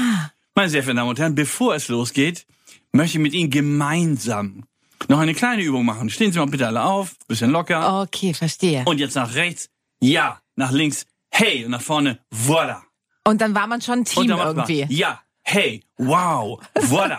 [0.55, 2.47] meine sehr verehrten Damen und Herren, bevor es losgeht,
[2.91, 4.65] möchte ich mit Ihnen gemeinsam
[5.07, 6.11] noch eine kleine Übung machen.
[6.11, 8.03] Stehen Sie mal bitte alle auf, bisschen locker.
[8.03, 8.83] Okay, verstehe.
[8.87, 12.79] Und jetzt nach rechts, ja, nach links, hey, und nach vorne, voilà.
[13.25, 14.87] Und dann war man schon ein Team man, irgendwie.
[14.89, 17.19] ja, hey, wow, voilà.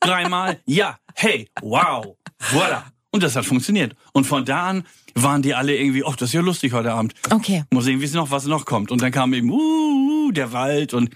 [0.00, 2.16] Dreimal, ja, hey, wow,
[2.50, 2.82] voilà.
[3.12, 3.94] Und das hat funktioniert.
[4.12, 7.14] Und von da an waren die alle irgendwie, oh, das ist ja lustig heute Abend.
[7.30, 7.64] Okay.
[7.70, 8.90] Mal sehen, wie es noch, was noch kommt.
[8.90, 11.10] Und dann kam eben, uh, uh, der Wald und,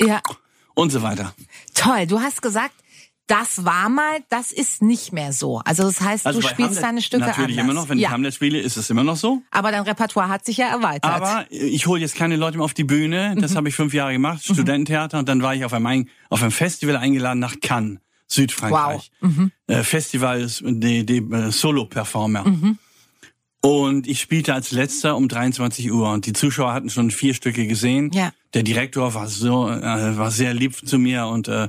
[0.00, 0.20] Ja.
[0.74, 1.32] und so weiter.
[1.74, 2.06] Toll.
[2.06, 2.74] Du hast gesagt,
[3.28, 5.60] das war mal, das ist nicht mehr so.
[5.64, 7.64] Also das heißt, Also du spielst Hamlet deine Stücke Natürlich anders.
[7.64, 8.08] immer noch, wenn ja.
[8.08, 9.42] ich Hamlet spiele, ist es immer noch so.
[9.52, 11.04] Aber dein Repertoire hat sich ja erweitert.
[11.10, 13.36] Aber ich hole jetzt keine Leute mehr auf die Bühne.
[13.38, 13.56] Das Mhm.
[13.58, 15.18] habe ich fünf Jahre gemacht, Studententheater.
[15.20, 19.10] Und dann war ich auf einem, auf einem Festival eingeladen nach Cannes, Südfrankreich.
[19.20, 19.52] Mhm.
[19.68, 22.44] Äh, Festival die, die äh, Solo-Performer.
[22.48, 22.78] Mhm.
[23.60, 26.10] Und ich spielte als letzter um 23 Uhr.
[26.12, 28.10] Und die Zuschauer hatten schon vier Stücke gesehen.
[28.12, 28.32] Ja.
[28.54, 31.68] Der Direktor war so, äh, war sehr lieb zu mir und äh,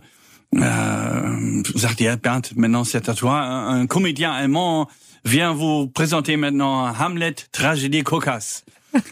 [0.51, 3.41] äh, sagte, ja, Bernd, maintenant c'est à toi.
[3.41, 4.87] Un comédien allemand
[5.23, 8.63] vient vous présenter maintenant Hamlet, Tragédie cocasse.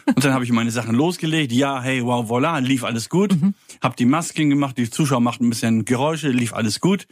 [0.07, 1.51] Und dann habe ich meine Sachen losgelegt.
[1.51, 3.35] Ja, hey, wow, voilà, lief alles gut.
[3.81, 7.07] Hab die Masken gemacht, die Zuschauer machten ein bisschen Geräusche, lief alles gut.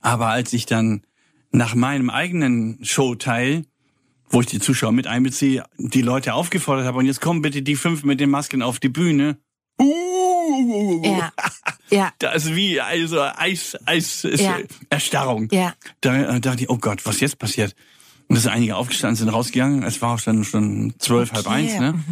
[0.00, 1.02] Aber als ich dann
[1.52, 3.64] nach meinem eigenen Showteil,
[4.28, 7.76] wo ich die Zuschauer mit einbeziehe, die Leute aufgefordert habe, und jetzt kommen bitte die
[7.76, 9.38] fünf mit den Masken auf die Bühne.
[9.80, 11.32] Uh, ja.
[11.90, 12.12] Ja.
[12.18, 14.58] Das ist wie also Eis, Eis, ist Ja.
[14.90, 15.48] Erstarrung.
[15.50, 15.74] Ja.
[16.00, 17.74] Da äh, dachte ich, oh Gott, was jetzt passiert?
[18.28, 19.82] Und es sind einige aufgestanden, sind rausgegangen.
[19.82, 21.62] Es war auch schon schon zwölf, halb Okay.
[21.62, 22.04] Mhm, eins, ne?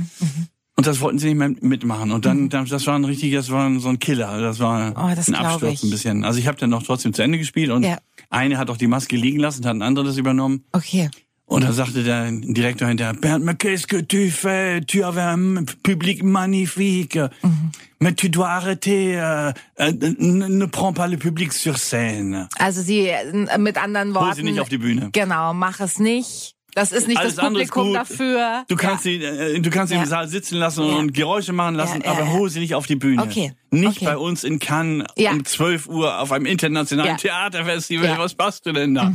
[0.77, 2.13] Und das wollten sie nicht mehr mitmachen.
[2.13, 4.41] Und dann, dann das war ein richtiger, das war so ein Killer.
[4.41, 5.83] Das war Oh, das ein Absturz ich.
[5.83, 6.25] ein bisschen.
[6.25, 7.99] Also ich habe dann noch trotzdem zu Ende gespielt und Ja.
[8.31, 10.65] eine hat auch die Maske liegen lassen, hat ein anderer das übernommen.
[10.73, 11.11] Okay.
[11.49, 14.83] Und dann sagte der Direktor hinterher, Bernd, mais qu'est-ce que tu fais?
[14.87, 17.17] Tu avais un public magnifique.
[17.17, 17.71] Mhm.
[18.01, 22.49] Mais tu dois arrêter, euh, ne, ne prends pas le public sur scène.
[22.59, 24.29] Also sie, äh, mit anderen Worten.
[24.29, 25.09] Hol sie nicht auf die Bühne.
[25.13, 26.55] Genau, mach es nicht.
[26.75, 28.65] Das ist nicht Alles das Publikum dafür.
[28.69, 30.03] Du kannst sie, äh, du kannst sie Ja.
[30.03, 30.97] im Saal sitzen lassen Ja.
[30.97, 32.33] und Geräusche machen lassen, Ja, ja, aber ja.
[32.33, 33.23] hol sie nicht auf die Bühne.
[33.23, 33.53] Okay.
[33.71, 34.05] Nicht Okay.
[34.05, 35.33] bei uns in Cannes Ja.
[35.33, 37.17] um 12 Uhr auf einem internationalen Ja.
[37.17, 38.07] Theaterfestival.
[38.07, 38.15] Ja.
[38.15, 39.13] Mhm, Was machst du denn da?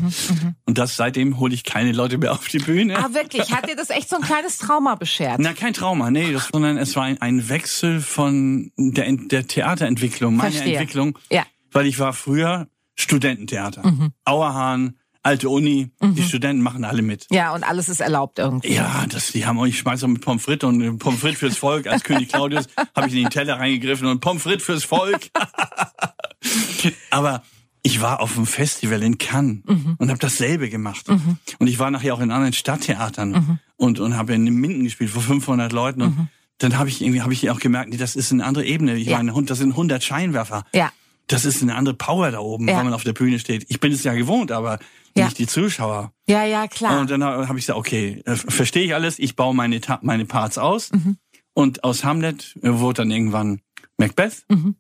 [0.66, 2.98] Und das seitdem hole ich keine Leute mehr auf die Bühne.
[2.98, 3.52] Ah, wirklich?
[3.54, 5.38] Hat dir das echt so ein kleines Trauma beschert?
[5.40, 10.36] Na, kein Trauma, nee, das, sondern es war ein, ein Wechsel von der, der Theaterentwicklung,
[10.36, 10.74] meiner Verstehe.
[10.78, 11.18] Entwicklung.
[11.32, 11.44] Ja.
[11.72, 13.84] Weil ich war früher Studententheater.
[14.26, 17.26] Auerhahn, alte Uni, die Studenten machen alle mit.
[17.32, 18.74] Ja, und alles ist erlaubt irgendwie.
[18.74, 21.58] Ja, das, die haben ich schmeiß auch mit Pommes frites und äh, Pommes frites fürs
[21.58, 21.88] Volk.
[21.88, 25.30] Als König Claudius habe ich in den Teller reingegriffen und Pommes frites fürs Volk.
[27.10, 27.44] Aber
[27.82, 29.64] ich war auf einem Festival in Cannes
[29.98, 31.08] und habe dasselbe gemacht.
[31.10, 35.22] Und ich war nachher auch in anderen Stadttheatern und und habe in Minden gespielt vor
[35.22, 36.28] 500 Leuten und
[36.60, 38.96] dann habe ich irgendwie habe ich auch gemerkt, nee, das ist eine andere Ebene.
[38.96, 39.18] Ich Ja.
[39.22, 40.64] meine, das sind 100 Scheinwerfer.
[40.74, 40.92] Ja.
[41.28, 42.78] Das ist eine andere Power da oben, Ja.
[42.78, 43.66] wenn man auf der Bühne steht.
[43.70, 44.80] Ich bin es ja gewohnt, aber
[45.16, 45.26] Ja.
[45.26, 46.12] nicht die Zuschauer.
[46.28, 47.00] Ja, ja, klar.
[47.00, 50.58] Und dann habe ich gesagt, okay, äh, verstehe ich alles, ich baue meine, meine Parts
[50.58, 50.92] aus.
[50.92, 51.18] Mhm.
[51.54, 53.62] Und aus Hamlet äh, wurde dann irgendwann
[53.98, 54.44] Macbeth.
[54.50, 54.76] Mhm.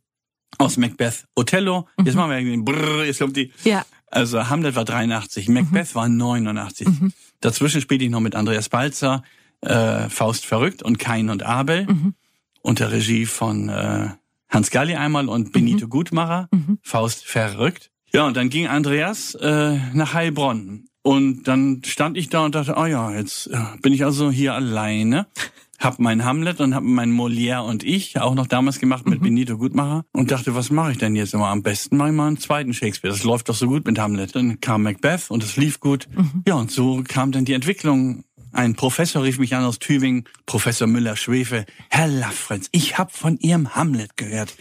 [0.57, 1.87] Aus Macbeth Othello.
[2.03, 3.51] Jetzt machen wir irgendwie Brrr, jetzt kommt die.
[3.63, 3.85] Ja.
[4.07, 6.87] Also Hamlet war 83, Macbeth war 89.
[6.87, 7.13] Mhm.
[7.41, 9.23] Dazwischen spielte ich noch mit Andreas Balzer,
[9.61, 11.87] äh, Faust verrückt und Kain und Abel.
[11.87, 12.13] Mhm.
[12.61, 14.09] Unter Regie von äh,
[14.47, 16.47] Hans Galli einmal und Benito Gutmacher,
[16.83, 17.89] Faust verrückt.
[18.15, 20.85] Ja, und dann ging Andreas äh, nach Heilbronn.
[21.01, 24.53] Und dann stand ich da und dachte, oh ja, jetzt äh, bin ich also hier
[24.53, 25.27] alleine.
[25.79, 29.57] Hab mein Hamlet und hab mein Molière und ich auch noch damals gemacht mit Benito
[29.57, 31.47] Gutmacher und dachte, was mache ich denn jetzt immer?
[31.47, 33.13] Am besten mache ich mal einen zweiten Shakespeare.
[33.13, 34.33] Das läuft doch so gut mit Hamlet.
[34.33, 36.07] Dann kam Macbeth und es lief gut.
[36.47, 38.23] Ja, und so kam dann die Entwicklung.
[38.53, 41.65] Ein Professor rief mich an aus Tübingen, Professor Müller-Schwefe.
[41.89, 44.55] Herr Laffrenz, ich habe von Ihrem Hamlet gehört,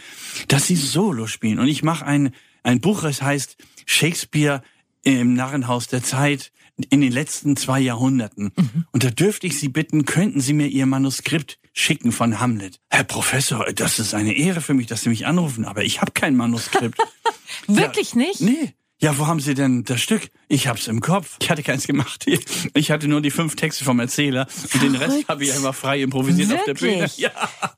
[0.49, 1.59] dass Sie Solo spielen.
[1.59, 4.63] Und ich mache ein, ein Buch, es heißt Shakespeare
[5.03, 6.51] im Narrenhaus der Zeit
[6.89, 8.51] in den letzten zwei Jahrhunderten.
[8.91, 12.79] Und da dürfte ich Sie bitten, könnten Sie mir Ihr Manuskript schicken von Hamlet.
[12.89, 16.11] Herr Professor, das ist eine Ehre für mich, dass Sie mich anrufen, aber ich habe
[16.11, 16.97] kein Manuskript.
[17.67, 18.41] Wirklich nicht?
[18.41, 18.73] nee.
[19.03, 20.29] Ja, wo haben Sie denn das Stück?
[20.47, 21.35] Ich hab's im Kopf.
[21.41, 22.25] Ich hatte keins gemacht.
[22.73, 26.01] Ich hatte nur die fünf Texte vom Erzähler und den Rest habe ich einfach frei
[26.01, 27.01] improvisiert auf der Bühne.
[27.01, 27.17] Wirklich?
[27.17, 27.31] Ja.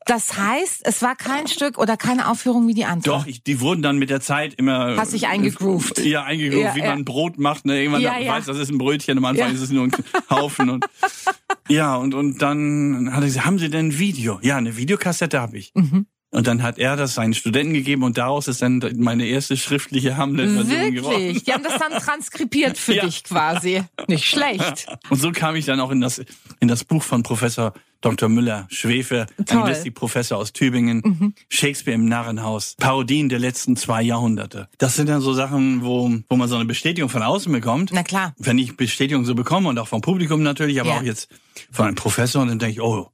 [0.06, 3.16] Das heißt, es war kein Stück oder keine Aufführung wie die andere.
[3.16, 4.96] Doch, ich, die wurden dann mit der Zeit immer.
[4.98, 5.98] Hast dich eingegroovt.
[6.00, 6.90] Ja, eingegroovt, Ja, wie ja.
[6.90, 7.66] man Brot macht.
[7.66, 7.82] Ne?
[7.82, 9.92] Irgendwann Ja, weiß, das ist ein Brötchen, am Anfang ist es nur ein
[10.30, 10.70] Haufen.
[10.70, 10.86] Und,
[11.68, 14.40] ja, und, und dann hat er gesagt, haben Sie denn ein Video?
[14.44, 15.72] Ja, eine Videokassette habe ich.
[15.74, 16.06] Mhm.
[16.36, 20.18] Und dann hat er das seinen Studenten gegeben und daraus ist dann meine erste schriftliche
[20.18, 21.20] Hamlet-Version geworden.
[21.24, 21.44] Wirklich?
[21.46, 23.06] Die haben das dann transkribiert für Ja.
[23.06, 23.84] dich quasi.
[24.08, 24.86] Nicht schlecht.
[25.10, 26.22] Und so kam ich dann auch in das,
[26.60, 28.28] in das Buch von Professor Dr.
[28.30, 29.28] Müller, Schwefe.
[29.50, 34.68] Anglistikprofessor aus Tübingen, Shakespeare im Narrenhaus, Parodien der letzten zwei Jahrhunderte.
[34.78, 37.92] Das sind dann so Sachen, wo, wo man so eine Bestätigung von außen bekommt.
[37.94, 38.36] Na klar.
[38.38, 40.98] Wenn ich Bestätigung so bekomme und auch vom Publikum natürlich, aber Ja.
[40.98, 41.30] auch jetzt
[41.72, 43.10] von einem Professor, dann denke ich, oh,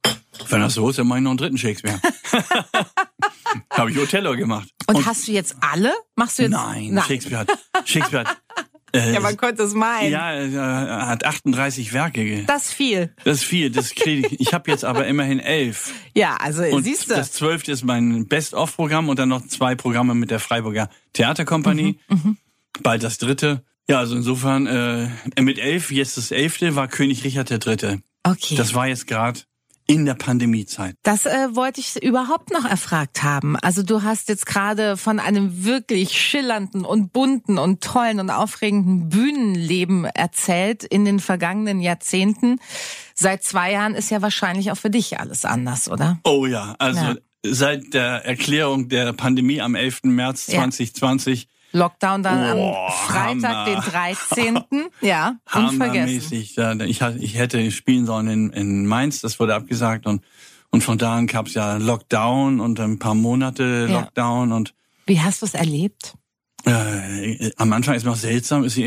[0.50, 1.98] wenn das so ist, dann mache ich noch einen dritten Shakespeare.
[3.70, 4.68] Habe ich Othello gemacht.
[4.86, 5.92] Und, hast du jetzt alle?
[6.16, 6.52] Machst du jetzt?
[6.52, 7.50] Nein, Shakespeare hat,
[7.84, 8.36] Shakespeare hat,
[8.94, 10.10] äh, Ja, man könnte es meinen.
[10.12, 12.44] ja, er hat 38 Werke.
[12.46, 13.14] Das ist viel.
[13.24, 14.40] Das ist viel, das kriege ich.
[14.40, 15.92] Ich habe jetzt aber immerhin elf.
[16.14, 17.14] Ja, also Und siehst du.
[17.14, 21.98] das zwölfte ist mein Best-of-Programm und dann noch zwei Programme mit der Freiburger Theaterkompanie.
[22.08, 22.36] Mhm,
[22.82, 23.64] Bald das dritte.
[23.88, 25.08] Ja, also insofern äh,
[25.40, 28.00] mit elf, jetzt das elfte, war König Richard III.
[28.24, 28.54] Okay.
[28.56, 29.40] Das war jetzt gerade
[29.92, 30.96] in der Pandemiezeit.
[31.02, 33.56] Das äh, wollte ich überhaupt noch erfragt haben.
[33.56, 39.08] Also du hast jetzt gerade von einem wirklich schillernden und bunten und tollen und aufregenden
[39.08, 42.58] Bühnenleben erzählt in den vergangenen Jahrzehnten.
[43.14, 46.18] Seit zwei Jahren ist ja wahrscheinlich auch für dich alles anders, oder?
[46.24, 47.14] Oh ja, also Ja.
[47.44, 50.04] seit der Erklärung der Pandemie am 11.
[50.04, 50.60] März Ja.
[50.60, 53.64] 2020 Lockdown dann Oh, am Freitag, Hammer.
[53.64, 54.60] den 13.
[55.00, 56.32] Ja, unvergessen.
[56.32, 60.22] Ich, hatte- ich hätte spielen sollen in, in Mainz, das wurde abgesagt und
[60.74, 64.00] und von da an gab es ja Lockdown und ein paar Monate Ja.
[64.00, 64.72] Lockdown und
[65.06, 66.14] Wie hast du es erlebt?
[66.64, 68.86] äh, am Anfang ist noch seltsam, ist hier,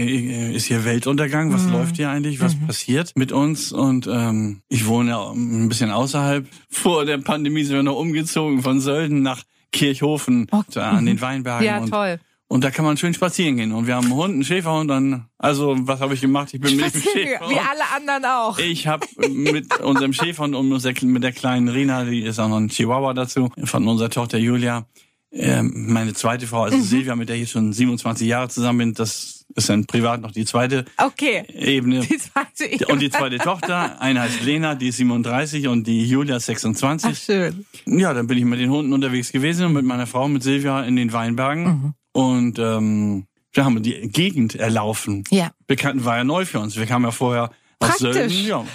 [0.51, 5.09] ist hier Weltuntergang, was läuft hier eigentlich, was passiert mit uns und ähm, ich wohne
[5.11, 6.47] ja ein bisschen außerhalb.
[6.69, 11.65] Vor der Pandemie sind wir noch umgezogen von Sölden nach Kirchhofen da an den Weinbergen.
[11.67, 12.19] Ja, und, toll.
[12.47, 13.71] Und da kann man schön spazieren gehen.
[13.71, 16.53] Und wir haben einen Hund, einen Schäferhund, dann, also was habe ich gemacht?
[16.53, 17.51] Ich bin mit dem Schäferhund.
[17.51, 18.59] Wie alle anderen auch.
[18.59, 22.69] Ich habe mit unserem Schäferhund und mit der kleinen Rina, die ist auch noch ein
[22.69, 24.85] Chihuahua dazu, von unserer Tochter Julia,
[25.31, 26.71] ähm, meine zweite Frau, Mhm.
[26.73, 30.31] also Silvia, mit der ich schon 27 Jahre zusammen bin, das ist dann privat noch
[30.31, 31.43] die zweite Okay.
[31.51, 32.01] Ebene.
[32.01, 36.37] Die zweite Und die zweite Tochter, eine heißt Lena, die ist 37 und die Julia
[36.37, 37.17] ist Ach, 26.
[37.17, 37.65] schön.
[37.85, 40.83] Ja, dann bin ich mit den Hunden unterwegs gewesen und mit meiner Frau, mit Silvia
[40.83, 41.63] in den Weinbergen.
[41.63, 41.93] Mhm.
[42.15, 45.25] Und ähm, wir haben die Gegend erlaufen.
[45.31, 45.51] Ja.
[45.67, 46.77] Bekannten war ja neu für uns.
[46.77, 47.49] Wir kamen ja vorher
[47.79, 48.13] aus Praktisch.
[48.13, 48.45] Sölden.
[48.47, 48.65] Ja,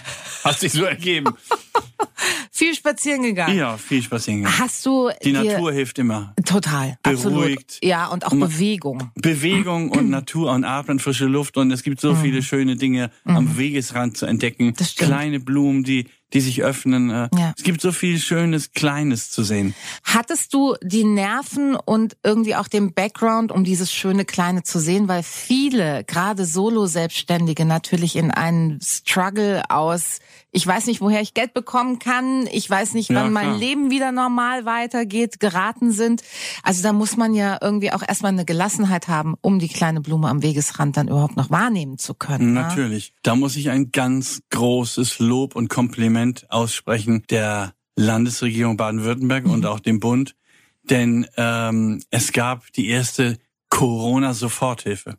[0.45, 1.33] hat sich so ergeben.
[2.53, 3.57] Viel spazieren gegangen.
[3.57, 4.59] Ja, viel spazieren gegangen.
[4.59, 6.35] Hast du Die Natur hilft immer.
[6.45, 7.39] total absolut.
[7.39, 7.79] Beruhigt.
[7.83, 9.11] Ja, und auch Und Bewegung.
[9.15, 13.57] Bewegung und Natur und Atmen, frische Luft und es gibt so viele schöne Dinge am
[13.57, 14.67] Wegesrand zu entdecken.
[14.67, 14.75] Mhm.
[14.75, 15.09] Das stimmt.
[15.11, 17.11] Kleine Blumen, die die sich öffnen.
[17.11, 17.53] äh, Ja.
[17.57, 19.75] Es gibt so viel Schönes, Kleines zu sehen.
[20.05, 25.09] Hattest du die Nerven und irgendwie auch den Background, um dieses schöne Kleine zu sehen?
[25.09, 30.19] Weil viele, gerade Solo-Selbstständige, natürlich in einen Struggle aus,
[30.53, 33.59] ich weiß nicht, woher ich Geld bekommen kann, ich weiß nicht, Ja, wann mein klar.
[33.59, 36.23] Leben wieder normal weitergeht, geraten sind.
[36.65, 40.29] Also da muss man ja irgendwie auch erstmal eine Gelassenheit haben, um die kleine Blume
[40.29, 42.53] am Wegesrand dann überhaupt noch wahrnehmen zu können.
[42.55, 42.63] ne?
[42.63, 43.13] Natürlich.
[43.23, 49.81] Da muss ich ein ganz großes Lob und Kompliment aussprechen der Landesregierung Baden-Württemberg und auch
[49.81, 50.37] dem Bund.
[50.83, 55.17] Denn ähm, es gab die erste Corona-Soforthilfe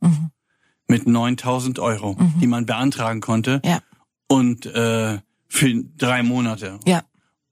[0.88, 3.62] mit 9000 Euro, die man beantragen konnte.
[3.64, 3.80] Ja.
[4.28, 6.80] Und äh, für drei Monate.
[6.86, 7.04] Ja.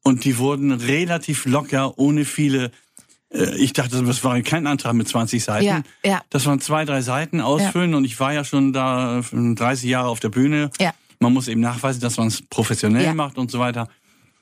[0.04, 2.72] Und die wurden relativ locker, ohne viele.
[3.32, 5.66] Äh, ich dachte, das war kein Antrag mit 20 Seiten.
[5.66, 6.22] Ja, ja.
[6.30, 10.10] Das waren zwei, drei Seiten ausfüllen und ich war ja schon da äh, 30 Jahre
[10.10, 10.72] auf der Bühne.
[10.80, 10.94] Ja.
[11.20, 13.14] Man muss eben nachweisen, dass man es professionell Ja.
[13.14, 13.88] macht und so weiter.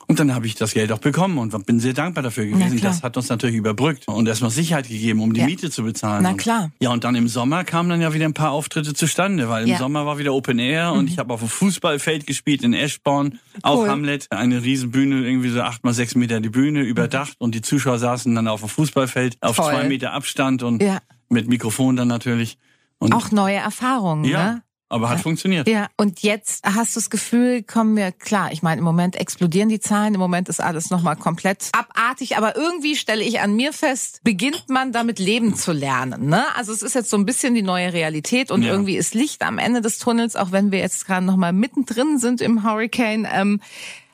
[0.09, 2.79] Und dann habe ich das Geld auch bekommen und bin sehr dankbar dafür gewesen.
[2.79, 5.45] Das hat uns natürlich überbrückt und erstmal Sicherheit gegeben, um die Ja.
[5.47, 6.23] Miete zu bezahlen.
[6.23, 6.71] Na Und- klar.
[6.79, 9.69] Ja, und dann im Sommer kamen dann ja wieder ein paar Auftritte zustande, weil im
[9.69, 9.75] Ja.
[9.75, 9.79] Mhm.
[9.79, 13.79] Sommer war wieder Open Air und ich habe auf dem Fußballfeld gespielt in Eschborn, auch
[13.81, 13.89] Cool.
[13.89, 17.99] Hamlet, eine Riesenbühne, irgendwie so acht mal sechs Meter die Bühne überdacht und die Zuschauer
[17.99, 19.65] saßen dann auf dem Fußballfeld auf Toll.
[19.73, 20.99] zwei Meter Abstand und Ja.
[21.27, 22.57] mit Mikrofon dann natürlich.
[22.99, 24.61] Und Auch neue Erfahrungen, ja, ne?
[24.89, 25.67] Aber hat funktioniert.
[25.67, 29.69] Ja, und jetzt hast du das Gefühl, kommen wir, klar, ich meine, im Moment explodieren
[29.69, 33.73] die Zahlen, im Moment ist alles nochmal komplett abartig, aber irgendwie stelle ich an mir
[33.73, 36.27] fest, beginnt man damit leben zu lernen.
[36.29, 36.43] Ne?
[36.55, 38.71] Also es ist jetzt so ein bisschen die neue Realität und Ja.
[38.71, 42.39] irgendwie ist Licht am Ende des Tunnels, auch wenn wir jetzt gerade nochmal mittendrin sind
[42.41, 43.27] im Hurricane.
[43.31, 43.59] Ähm,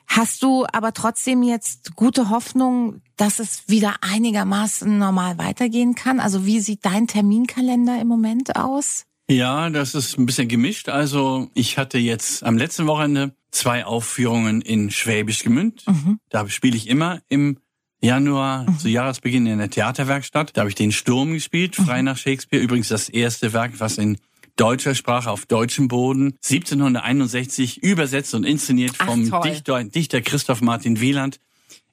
[0.06, 6.18] hast du aber trotzdem jetzt gute Hoffnung, dass es wieder einigermaßen normal weitergehen kann?
[6.20, 9.06] Also wie sieht dein Terminkalender im Moment aus?
[9.30, 10.88] Ja, das ist ein bisschen gemischt.
[10.88, 15.84] Also ich hatte jetzt am letzten Wochenende zwei Aufführungen in Schwäbisch Gemünd.
[15.86, 16.18] Mhm.
[16.28, 17.58] Da spiele ich immer im
[18.02, 20.54] Januar zu Jahresbeginn in der Theaterwerkstatt.
[20.54, 22.04] Da habe ich den Sturm gespielt, frei Mhm.
[22.06, 22.62] nach Shakespeare.
[22.62, 24.18] Übrigens das erste Werk, was in
[24.56, 29.40] deutscher Sprache auf deutschem Boden 1761 übersetzt und inszeniert Ach, vom toll.
[29.42, 31.40] Dichter, Dichter Christoph Martin Wieland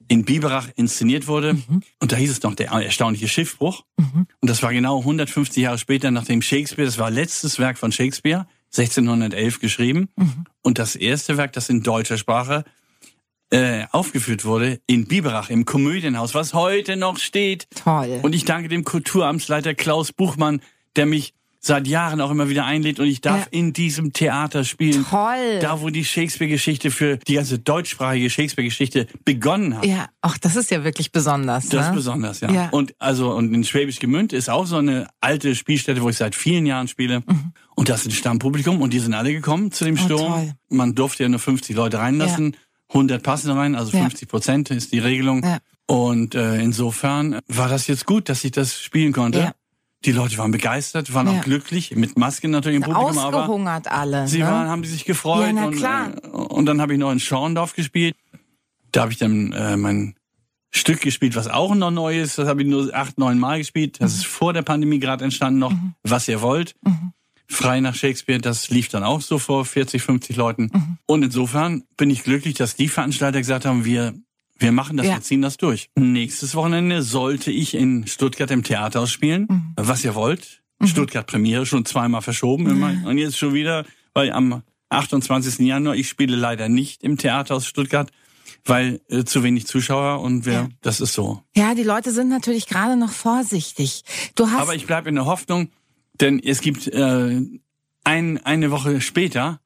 [0.08, 1.56] in Biberach inszeniert wurde.
[2.00, 3.84] Und da hieß es noch der erstaunliche Schiffbruch.
[4.40, 8.46] Und das war genau 150 Jahre später, nachdem Shakespeare, das war letztes Werk von Shakespeare,
[8.76, 10.08] 1611 geschrieben.
[10.62, 12.64] Und das erste Werk, das in deutscher Sprache
[13.50, 17.68] äh, aufgeführt wurde, in Biberach, im Komödienhaus, was heute noch steht.
[17.74, 18.20] Toll.
[18.22, 20.62] Und ich danke dem Kulturamtsleiter Klaus Buchmann,
[20.96, 21.34] der mich
[21.64, 23.46] seit Jahren auch immer wieder einlädt und ich darf Ja.
[23.52, 25.06] in diesem Theater spielen.
[25.08, 25.60] Toll.
[25.60, 29.86] Da, wo die Shakespeare-Geschichte für die ganze deutschsprachige Shakespeare-Geschichte begonnen hat.
[29.86, 31.68] ja, ach, das ist ja wirklich besonders.
[31.68, 31.94] Das ist ne?
[31.94, 32.50] besonders, ja.
[32.50, 32.68] Ja.
[32.70, 36.34] Und also und in Schwäbisch Gemünd ist auch so eine alte Spielstätte, wo ich seit
[36.34, 37.22] vielen Jahren spiele.
[37.76, 40.00] Und das ist ein Stammpublikum und die sind alle gekommen zu dem Mhm.
[40.00, 40.32] Oh, Sturm.
[40.32, 40.52] toll.
[40.68, 42.56] Man durfte ja nur 50 Leute reinlassen,
[42.92, 44.00] 100 passen rein, also Ja.
[44.02, 45.44] 50 Prozent ist die Regelung.
[45.44, 45.58] Ja.
[45.86, 49.38] Und äh, insofern war das jetzt gut, dass ich das spielen konnte.
[49.38, 49.52] Ja.
[50.04, 51.38] Die Leute waren begeistert, waren Ja.
[51.38, 54.26] auch glücklich, mit Masken natürlich im Publikum, aber Ausgehungert alle.
[54.26, 54.46] Sie ne?
[54.46, 56.10] waren, haben sich gefreut Ja, na und, klar.
[56.22, 58.16] Äh, und dann habe ich noch in Schorndorf gespielt.
[58.90, 60.16] Da habe ich dann äh, mein
[60.70, 62.38] Stück gespielt, was auch noch neu ist.
[62.38, 64.00] Das habe ich nur acht, neun Mal gespielt.
[64.00, 65.72] Das ist vor der Pandemie gerade entstanden noch.
[65.72, 65.94] Mhm.
[66.02, 66.74] Was ihr wollt.
[67.48, 70.70] Frei nach Shakespeare, das lief dann auch so vor 40, 50 Leuten.
[70.72, 70.98] Mhm.
[71.06, 74.14] Und insofern bin ich glücklich, dass die Veranstalter gesagt haben, wir
[74.62, 75.14] wir machen das, Ja.
[75.14, 75.90] wir ziehen das durch.
[75.96, 79.46] Nächstes Wochenende sollte ich in Stuttgart im Theater spielen.
[79.50, 79.72] Mhm.
[79.76, 80.62] Was ihr wollt.
[80.84, 83.06] Stuttgart Premiere schon zweimal verschoben immer.
[83.06, 85.60] Und jetzt schon wieder, weil am 28.
[85.66, 88.10] Januar, ich spiele leider nicht im Theater aus Stuttgart,
[88.64, 90.68] weil äh, zu wenig Zuschauer und wir, Ja.
[90.80, 91.42] das ist so.
[91.56, 94.02] Ja, die Leute sind natürlich gerade noch vorsichtig.
[94.34, 95.70] Du hast Aber ich bleibe in der Hoffnung,
[96.20, 97.40] denn es gibt äh,
[98.04, 99.60] ein, eine Woche später,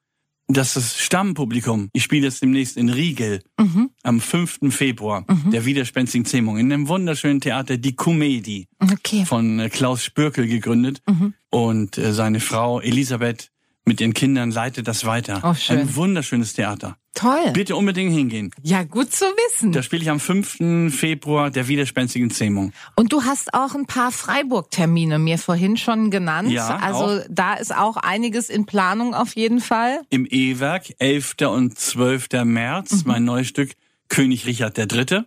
[0.47, 3.89] das Stammpublikum, ich spiele jetzt demnächst in Riegel Mhm.
[4.03, 4.71] am 5.
[4.71, 9.25] Februar, der widerspenstigen Zähmung, in einem wunderschönen Theater, die Comedie, okay.
[9.25, 11.01] von äh, Klaus Spürkel gegründet.
[11.07, 11.33] Mhm.
[11.49, 13.51] Und äh, seine Frau Elisabeth
[13.87, 15.41] mit ihren Kindern leitet das weiter.
[15.43, 15.79] Oh, schön.
[15.79, 16.97] Ein wunderschönes Theater.
[17.15, 17.51] Toll.
[17.53, 18.51] Bitte unbedingt hingehen.
[18.61, 19.71] Ja, gut zu wissen.
[19.71, 20.93] Da spiele ich am 5.
[20.95, 22.73] Februar der widerspenstigen Zähmung.
[22.95, 26.51] Und du hast auch ein paar Freiburg-Termine mir vorhin schon genannt.
[26.51, 30.01] Ja, also da ist auch einiges in Planung auf jeden Fall.
[30.11, 31.35] Im E-Werk, 11.
[31.49, 32.43] und 12.
[32.45, 33.01] März, Mhm.
[33.05, 33.71] mein neues Stück
[34.09, 35.23] König Richard III.,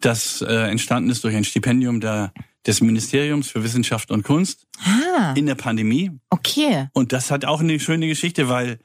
[0.00, 2.32] das äh, entstanden ist durch ein Stipendium der,
[2.66, 6.10] des Ministeriums für Wissenschaft und Kunst Ah, in der Pandemie.
[6.30, 6.88] okay.
[6.92, 8.78] Und das hat auch eine schöne Geschichte, weil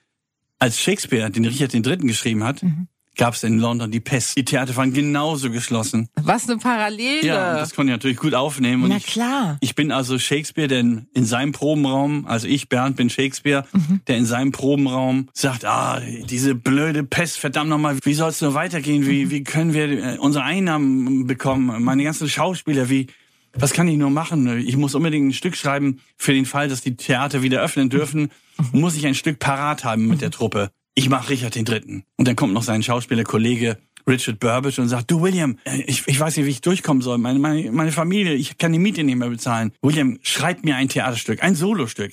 [0.60, 1.98] als Shakespeare den Richard III.
[1.98, 2.88] geschrieben hat, Mhm.
[3.16, 4.38] gab es in London die Pest.
[4.38, 6.08] Die Theater waren genauso geschlossen.
[6.22, 7.26] Was eine Parallele.
[7.26, 8.84] Ja, das konnte ich natürlich gut aufnehmen.
[8.84, 9.58] Und Na ich, klar.
[9.62, 14.02] ich bin also Shakespeare, der in, in seinem Probenraum, also ich, Bernd, bin Shakespeare, Mhm.
[14.08, 18.54] der in seinem Probenraum sagt, ah, diese blöde Pest, verdammt nochmal, wie soll es nur
[18.54, 19.06] weitergehen?
[19.06, 19.32] Wie, Mhm.
[19.32, 21.84] wie können wir äh, unsere Einnahmen bekommen?
[21.84, 23.08] Meine ganzen Schauspieler, wie,
[23.54, 24.60] was kann ich nur machen?
[24.60, 28.32] Ich muss unbedingt ein Stück schreiben für den Fall, dass die Theater wieder öffnen dürfen.
[28.72, 28.80] Mhm.
[28.80, 30.72] Muss ich ein Stück parat haben mit der Truppe.
[30.96, 32.04] Ich mache Richard den Dritten.
[32.18, 33.78] Und dann kommt noch sein Schauspielerkollege
[34.10, 37.18] Richard Burbage und sagt, du William, äh, ich, ich weiß nicht, wie ich durchkommen soll.
[37.18, 39.72] Meine, meine, meine Familie, ich kann die Miete nicht mehr bezahlen.
[39.82, 42.12] William, schreib mir ein Theaterstück, ein Solostück.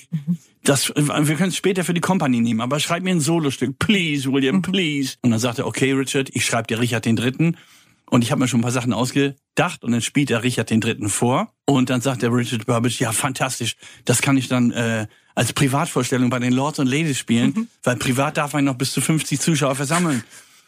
[0.63, 3.79] Das, wir können es später für die Company nehmen, aber schreib mir ein Solostück.
[3.79, 5.15] Please, William, please.
[5.21, 7.57] Und dann sagt er, okay, Richard, ich schreibe dir Richard den Dritten.
[8.09, 10.79] Und ich habe mir schon ein paar Sachen ausgedacht und dann spielt er Richard den
[10.81, 11.53] Dritten vor.
[11.65, 16.29] Und dann sagt der Richard Burbage, ja, fantastisch, das kann ich dann äh, als Privatvorstellung
[16.29, 19.75] bei den Lords und Ladies spielen, weil privat darf man noch bis zu 50 Zuschauer
[19.75, 20.23] versammeln.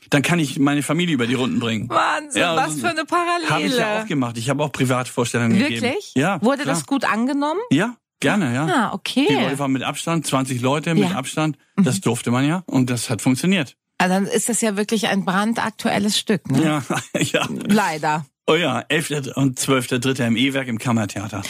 [0.09, 1.87] Dann kann ich meine Familie über die Runden bringen.
[1.89, 3.49] Wahnsinn, Ja, was für eine Parallele.
[3.49, 4.37] Habe ich ja auch gemacht.
[4.37, 5.81] Ich habe auch Privatvorstellungen gegeben.
[5.81, 6.11] Wirklich?
[6.15, 6.41] Ja.
[6.41, 6.75] Wurde klar.
[6.75, 7.59] das gut angenommen?
[7.71, 8.65] Ja, gerne, ja.
[8.65, 9.27] Ah, okay.
[9.29, 11.15] Die Leute waren mit Abstand, 20 Leute mit Ja.
[11.15, 11.57] Abstand.
[11.77, 13.77] Das durfte man ja und das hat funktioniert.
[13.99, 16.63] Also dann ist das ja wirklich ein brandaktuelles Stück, ne?
[16.63, 16.83] Ja,
[17.21, 17.47] ja.
[17.67, 18.25] Leider.
[18.47, 19.33] Oh ja, 11.
[19.35, 20.25] und 12.3.
[20.25, 21.43] im E-Werk im Kammertheater.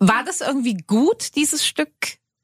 [0.00, 1.90] War das irgendwie gut, dieses Stück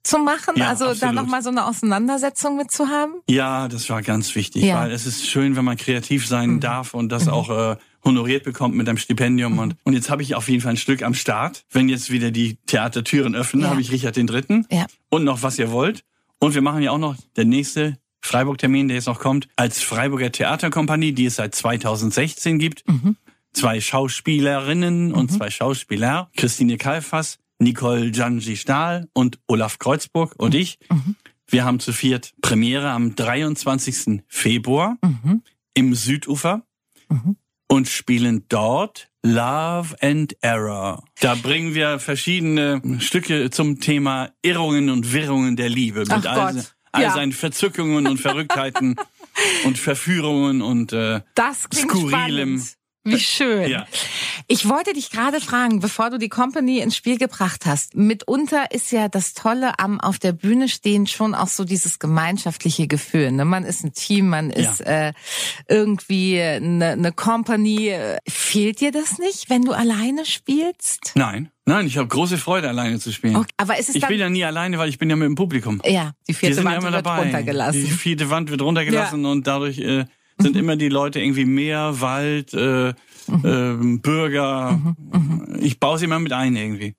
[0.04, 0.54] zu machen?
[0.56, 1.14] Ja, also da absolut.
[1.16, 3.14] nochmal so eine Auseinandersetzung mit zu haben?
[3.28, 4.76] Ja, das war ganz wichtig, Ja.
[4.76, 4.80] Mhm.
[4.82, 8.76] weil es ist schön, wenn man kreativ sein darf und das auch äh, honoriert bekommt
[8.76, 9.54] mit einem Stipendium.
[9.54, 9.58] Mhm.
[9.58, 11.64] Und, und jetzt habe ich auf jeden Fall ein Stück am Start.
[11.70, 13.70] Wenn jetzt wieder die Theatertüren öffnen, Ja.
[13.70, 14.86] habe ich Richard den Dritten Ja.
[15.08, 16.04] und noch was ihr wollt.
[16.38, 20.32] Und wir machen ja auch noch der nächste Freiburg-Termin, der jetzt noch kommt, als Freiburger
[20.32, 22.84] Theaterkompanie, die es seit 2016 gibt.
[23.52, 30.78] Zwei Schauspielerinnen und zwei Schauspieler, Christine Kalfas, Nicole Janji Stahl und Olaf Kreuzburg und ich.
[31.46, 34.22] Wir haben zu viert Premiere am 23.
[34.28, 34.96] Februar
[35.74, 36.62] im Südufer
[37.68, 41.04] und spielen dort Love and Error.
[41.20, 46.54] Da bringen wir verschiedene Stücke zum Thema Irrungen und Wirrungen der Liebe mit Ach all,
[46.54, 46.76] Gott.
[46.98, 47.14] All Ja.
[47.14, 48.96] seinen Verzückungen und Verrücktheiten
[49.64, 52.58] und Verführungen und äh, Das Skurrilem.
[52.58, 52.77] spannend.
[53.10, 53.70] Wie schön.
[53.70, 53.86] Ja.
[54.46, 57.94] Ich wollte dich gerade fragen, bevor du die Company ins Spiel gebracht hast.
[57.94, 62.86] Mitunter ist ja das Tolle am auf der Bühne stehen schon auch so dieses gemeinschaftliche
[62.86, 63.32] Gefühl.
[63.32, 63.44] Ne?
[63.44, 65.12] Man ist ein Team, man ist äh,
[65.68, 67.94] irgendwie eine, eine Company.
[68.28, 71.12] Fehlt dir das nicht, wenn du alleine spielst?
[71.14, 73.36] Nein, nein, ich habe große Freude, alleine zu spielen.
[73.36, 75.34] Okay, aber ist es ich bin ja nie alleine, weil ich bin ja mit dem
[75.34, 75.80] Publikum.
[75.84, 77.84] ja, die Die vierte ja Wand immer wird runtergelassen.
[77.84, 80.04] Die vierte Wand wird runtergelassen und dadurch äh,
[80.38, 80.60] sind Mhm.
[80.60, 82.94] immer die Leute irgendwie Meer, Wald, äh,
[83.44, 84.72] ähm, Bürger.
[85.12, 85.58] Mhm.
[85.60, 86.94] Ich baue sie immer mit ein irgendwie.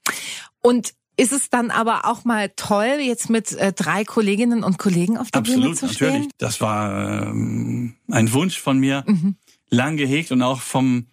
[0.62, 5.18] Und ist es dann aber auch mal toll, jetzt mit äh, drei Kolleginnen und Kollegen
[5.18, 6.08] auf der Bühne Absolut, zu stehen?
[6.10, 6.30] natürlich.
[6.38, 9.36] Das war ähm, ein Wunsch von mir, Mhm.
[9.70, 11.08] lang gehegt und auch vom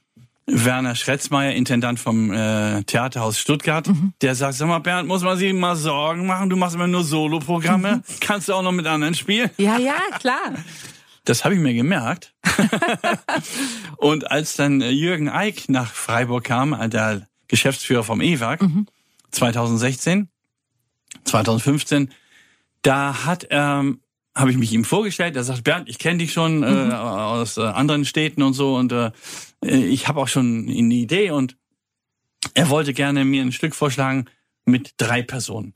[0.49, 4.13] Werner Schretzmeier, Intendant vom äh, Theaterhaus Stuttgart, Mhm.
[4.23, 6.51] der sagt, sag mal, Bernd, muss man sich mal Sorgen machen?
[6.51, 8.03] Du machst immer nur Soloprogramme.
[8.21, 9.51] Kannst du auch noch mit anderen spielen?
[9.59, 10.39] Ja, ja, klar.
[11.27, 12.35] Das habe ich mir gemerkt.
[13.99, 18.65] und als dann äh, Jürgen Eick nach Freiburg kam, äh, der Geschäftsführer vom E-Werk,
[19.33, 20.29] 2016,
[21.25, 22.13] 2015,
[22.83, 24.01] da hat ähm,
[24.37, 25.35] habe ich mich ihm vorgestellt.
[25.35, 28.93] Er sagt, Bernd, ich kenne dich schon äh, aus äh, anderen Städten und so und
[28.93, 29.11] äh,
[29.63, 31.57] ich habe auch schon eine Idee und
[32.55, 34.27] er wollte gerne mir ein Stück vorschlagen
[34.65, 35.73] mit drei Personen.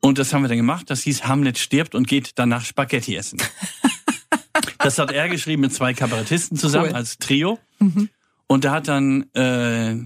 [0.00, 0.90] Und das haben wir dann gemacht.
[0.90, 3.40] Das hieß Hamlet stirbt und geht danach Spaghetti essen.
[4.88, 6.94] Das hat er geschrieben mit zwei Kabarettisten zusammen Cool.
[6.96, 7.58] als Trio.
[8.46, 9.96] Und da hat dann äh,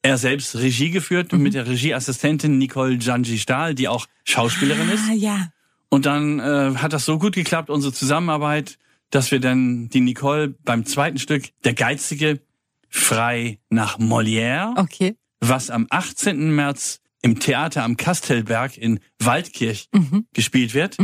[0.00, 5.02] er selbst Regie geführt mit der Regieassistentin Nicole Janji Stahl, die auch Schauspielerin ist.
[5.10, 5.48] Ah, ja.
[5.90, 8.78] Und dann äh, hat das so gut geklappt, unsere Zusammenarbeit,
[9.10, 12.40] dass wir dann die Nicole beim zweiten Stück, der Geizige,
[12.88, 15.16] frei nach Molière, Okay.
[15.40, 16.50] was am 18.
[16.54, 20.24] März im Theater am Kastelberg in Waldkirch Mhm.
[20.32, 20.96] gespielt wird.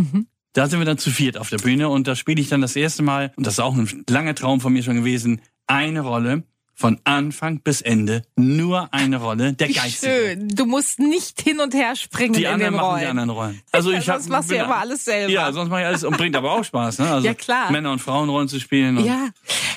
[0.57, 2.77] Da sind wir dann zu viert auf der Bühne und da spiele ich dann das
[2.77, 6.45] erste Mal, und das ist auch ein langer Traum von mir schon gewesen, eine Rolle
[6.79, 10.13] von Anfang bis Ende, nur eine Rolle, der Wie Geizige.
[10.13, 10.49] schön.
[10.49, 13.01] Du musst nicht hin und her springen Die in anderen den machen Rollen.
[13.01, 13.61] die anderen Rollen.
[13.73, 15.33] Also ich hab, sonst machst du ja immer alles selber.
[15.33, 16.99] Ja, sonst mache ich alles und bringt aber auch Spaß.
[16.99, 17.11] Ne?
[17.11, 17.73] Also Ja, klar.
[17.73, 19.03] Männer- und Frauenrollen zu spielen.
[19.03, 19.31] Ja.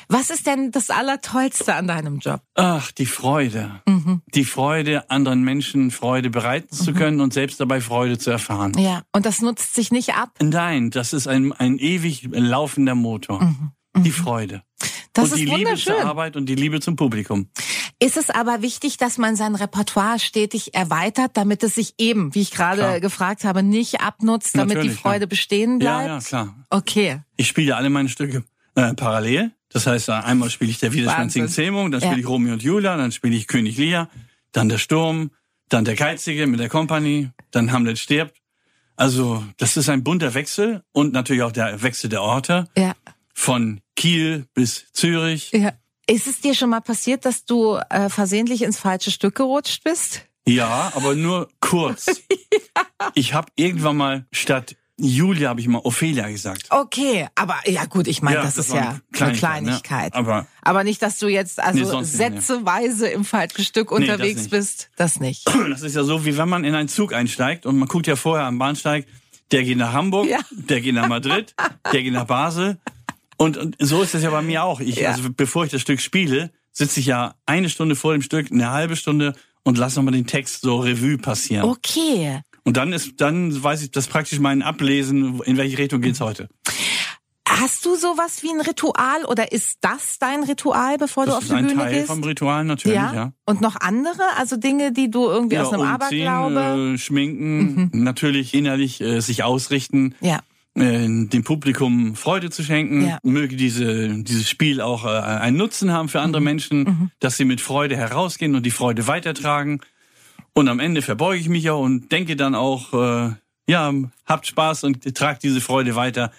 [0.10, 2.42] Was ist denn das Allertollste an deinem Job?
[2.56, 3.82] Ach, die Freude.
[3.88, 4.22] Mhm.
[4.36, 8.74] Die Freude, anderen Menschen Freude bereiten zu können und selbst dabei Freude zu erfahren.
[8.78, 9.04] Ja.
[9.14, 10.32] Und das nutzt sich nicht ab?
[10.42, 13.56] Nein, das ist ein, ein ewig laufender Motor.
[13.98, 14.64] Die Freude.
[15.22, 17.50] Das und ist die Liebe zur Arbeit und die Liebe zum Publikum.
[18.00, 22.42] Ist es aber wichtig, dass man sein Repertoire stetig erweitert, damit es sich eben, wie
[22.42, 23.00] ich gerade Klar.
[23.00, 25.26] gefragt habe, nicht abnutzt, damit die Natürlich, Freude ja.
[25.28, 26.08] bestehen Ja, bleibt?
[26.24, 26.56] ja, klar.
[26.70, 27.20] Okay.
[27.36, 28.44] Ich spiele alle meine Stücke
[28.76, 29.52] äh, parallel.
[29.72, 31.66] Das heißt, äh, einmal spiele ich der widerspenstige Wahnsinn.
[31.66, 32.08] Zähmung, dann Ja.
[32.08, 34.10] spiele ich Romeo und Julia, dann spiele ich König Lear,
[34.54, 35.32] dann der Sturm,
[35.68, 38.38] dann der Geizige mit der Kompanie, dann Hamlet stirbt.
[38.96, 42.94] Also das ist ein bunter Wechsel und natürlich auch der Wechsel der Orte Ja.
[43.34, 45.52] von Kiel bis Zürich.
[45.52, 45.74] ja.
[46.08, 50.22] Ist es dir schon mal passiert, dass du äh, versehentlich ins falsche Stück gerutscht bist?
[50.48, 52.08] Ja, aber nur kurz.
[53.14, 56.64] Ich habe irgendwann mal statt Julia habe ich mal Ophelia gesagt.
[56.70, 60.14] Okay, aber ja gut, ich meine, Ja, das, das ist ja eine eine Kleinigkeit, Kleinigkeit.
[60.14, 60.20] ne?
[60.20, 62.06] Aber- aber nicht, dass du jetzt also Nee, ne.
[62.06, 64.90] sätzeweise im falschen Stück Nee, das unterwegs bist.
[64.98, 65.46] Das nicht.
[65.70, 68.16] Das ist ja so, wie wenn man in einen Zug einsteigt und man guckt ja
[68.18, 69.06] vorher am Bahnsteig,
[69.52, 70.40] der geht nach Hamburg, Ja.
[70.52, 71.54] der geht nach Madrid,
[71.94, 72.78] der geht nach Basel.
[73.40, 74.80] Und, und so ist das ja bei mir auch.
[74.82, 75.12] Ich, Ja.
[75.12, 78.70] also bevor ich das Stück spiele, sitze ich ja eine Stunde vor dem Stück, eine
[78.70, 79.34] halbe Stunde
[79.64, 81.64] und lasse nochmal den Text so Revue passieren.
[81.64, 82.42] Okay.
[82.66, 86.50] Und dann ist, dann weiß ich das praktisch mein Ablesen, in welche Richtung geht's heute.
[87.48, 91.44] Hast du sowas wie ein Ritual oder ist das dein Ritual, bevor du Das auf
[91.44, 92.08] ist die ein Bühne Teil gehst?
[92.08, 93.32] vom Ritual natürlich, ja.
[93.46, 96.78] Und noch andere, also Dinge, die du irgendwie aus einem umziehen, Aberglaube.
[96.78, 96.96] Mhm.
[96.96, 100.14] äh, schminken, natürlich innerlich äh, sich ausrichten.
[100.22, 100.42] Ja.
[100.80, 103.08] Äh, dem Publikum Freude zu schenken.
[103.08, 103.20] Ja.
[103.24, 106.26] Möge diese, dieses Spiel auch äh, einen Nutzen haben für Mhm.
[106.26, 109.82] andere Menschen, dass sie mit Freude herausgehen und die Freude weitertragen.
[110.54, 113.34] Und am Ende verbeuge ich mich auch und denke dann auch, äh,
[113.68, 113.94] ja,
[114.26, 116.32] habt Spaß und tragt diese Freude weiter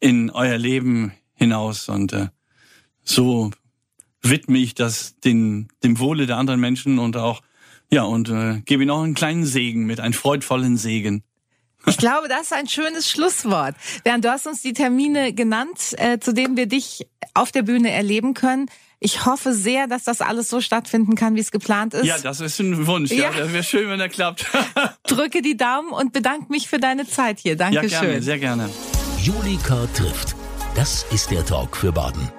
[0.00, 1.88] in euer Leben hinaus.
[1.88, 2.28] Und äh,
[3.04, 3.50] so
[4.20, 7.40] widme ich das den, dem Wohle der anderen Menschen und auch,
[7.90, 11.22] ja, und äh, gebe ihnen auch einen kleinen Segen mit, einen freudvollen Segen.
[11.86, 13.74] Ich glaube, das ist ein schönes Schlusswort.
[14.04, 17.90] Bernd, du hast uns die Termine genannt, äh, zu denen wir dich auf der Bühne
[17.90, 18.66] erleben können.
[19.00, 22.04] Ich hoffe sehr, dass das alles so stattfinden kann, wie es geplant ist.
[22.06, 23.10] Ja, das ist ein Wunsch.
[23.10, 23.38] Ja, Ja.
[23.38, 24.46] das wäre schön, wenn er klappt.
[25.08, 27.52] Drücke die Daumen und bedanke mich für deine Zeit hier.
[27.52, 28.00] ja, Dankeschön.
[28.00, 28.70] gerne, sehr gerne.
[29.20, 30.36] Julika trifft.
[30.76, 32.30] Das ist der Talk für Baden.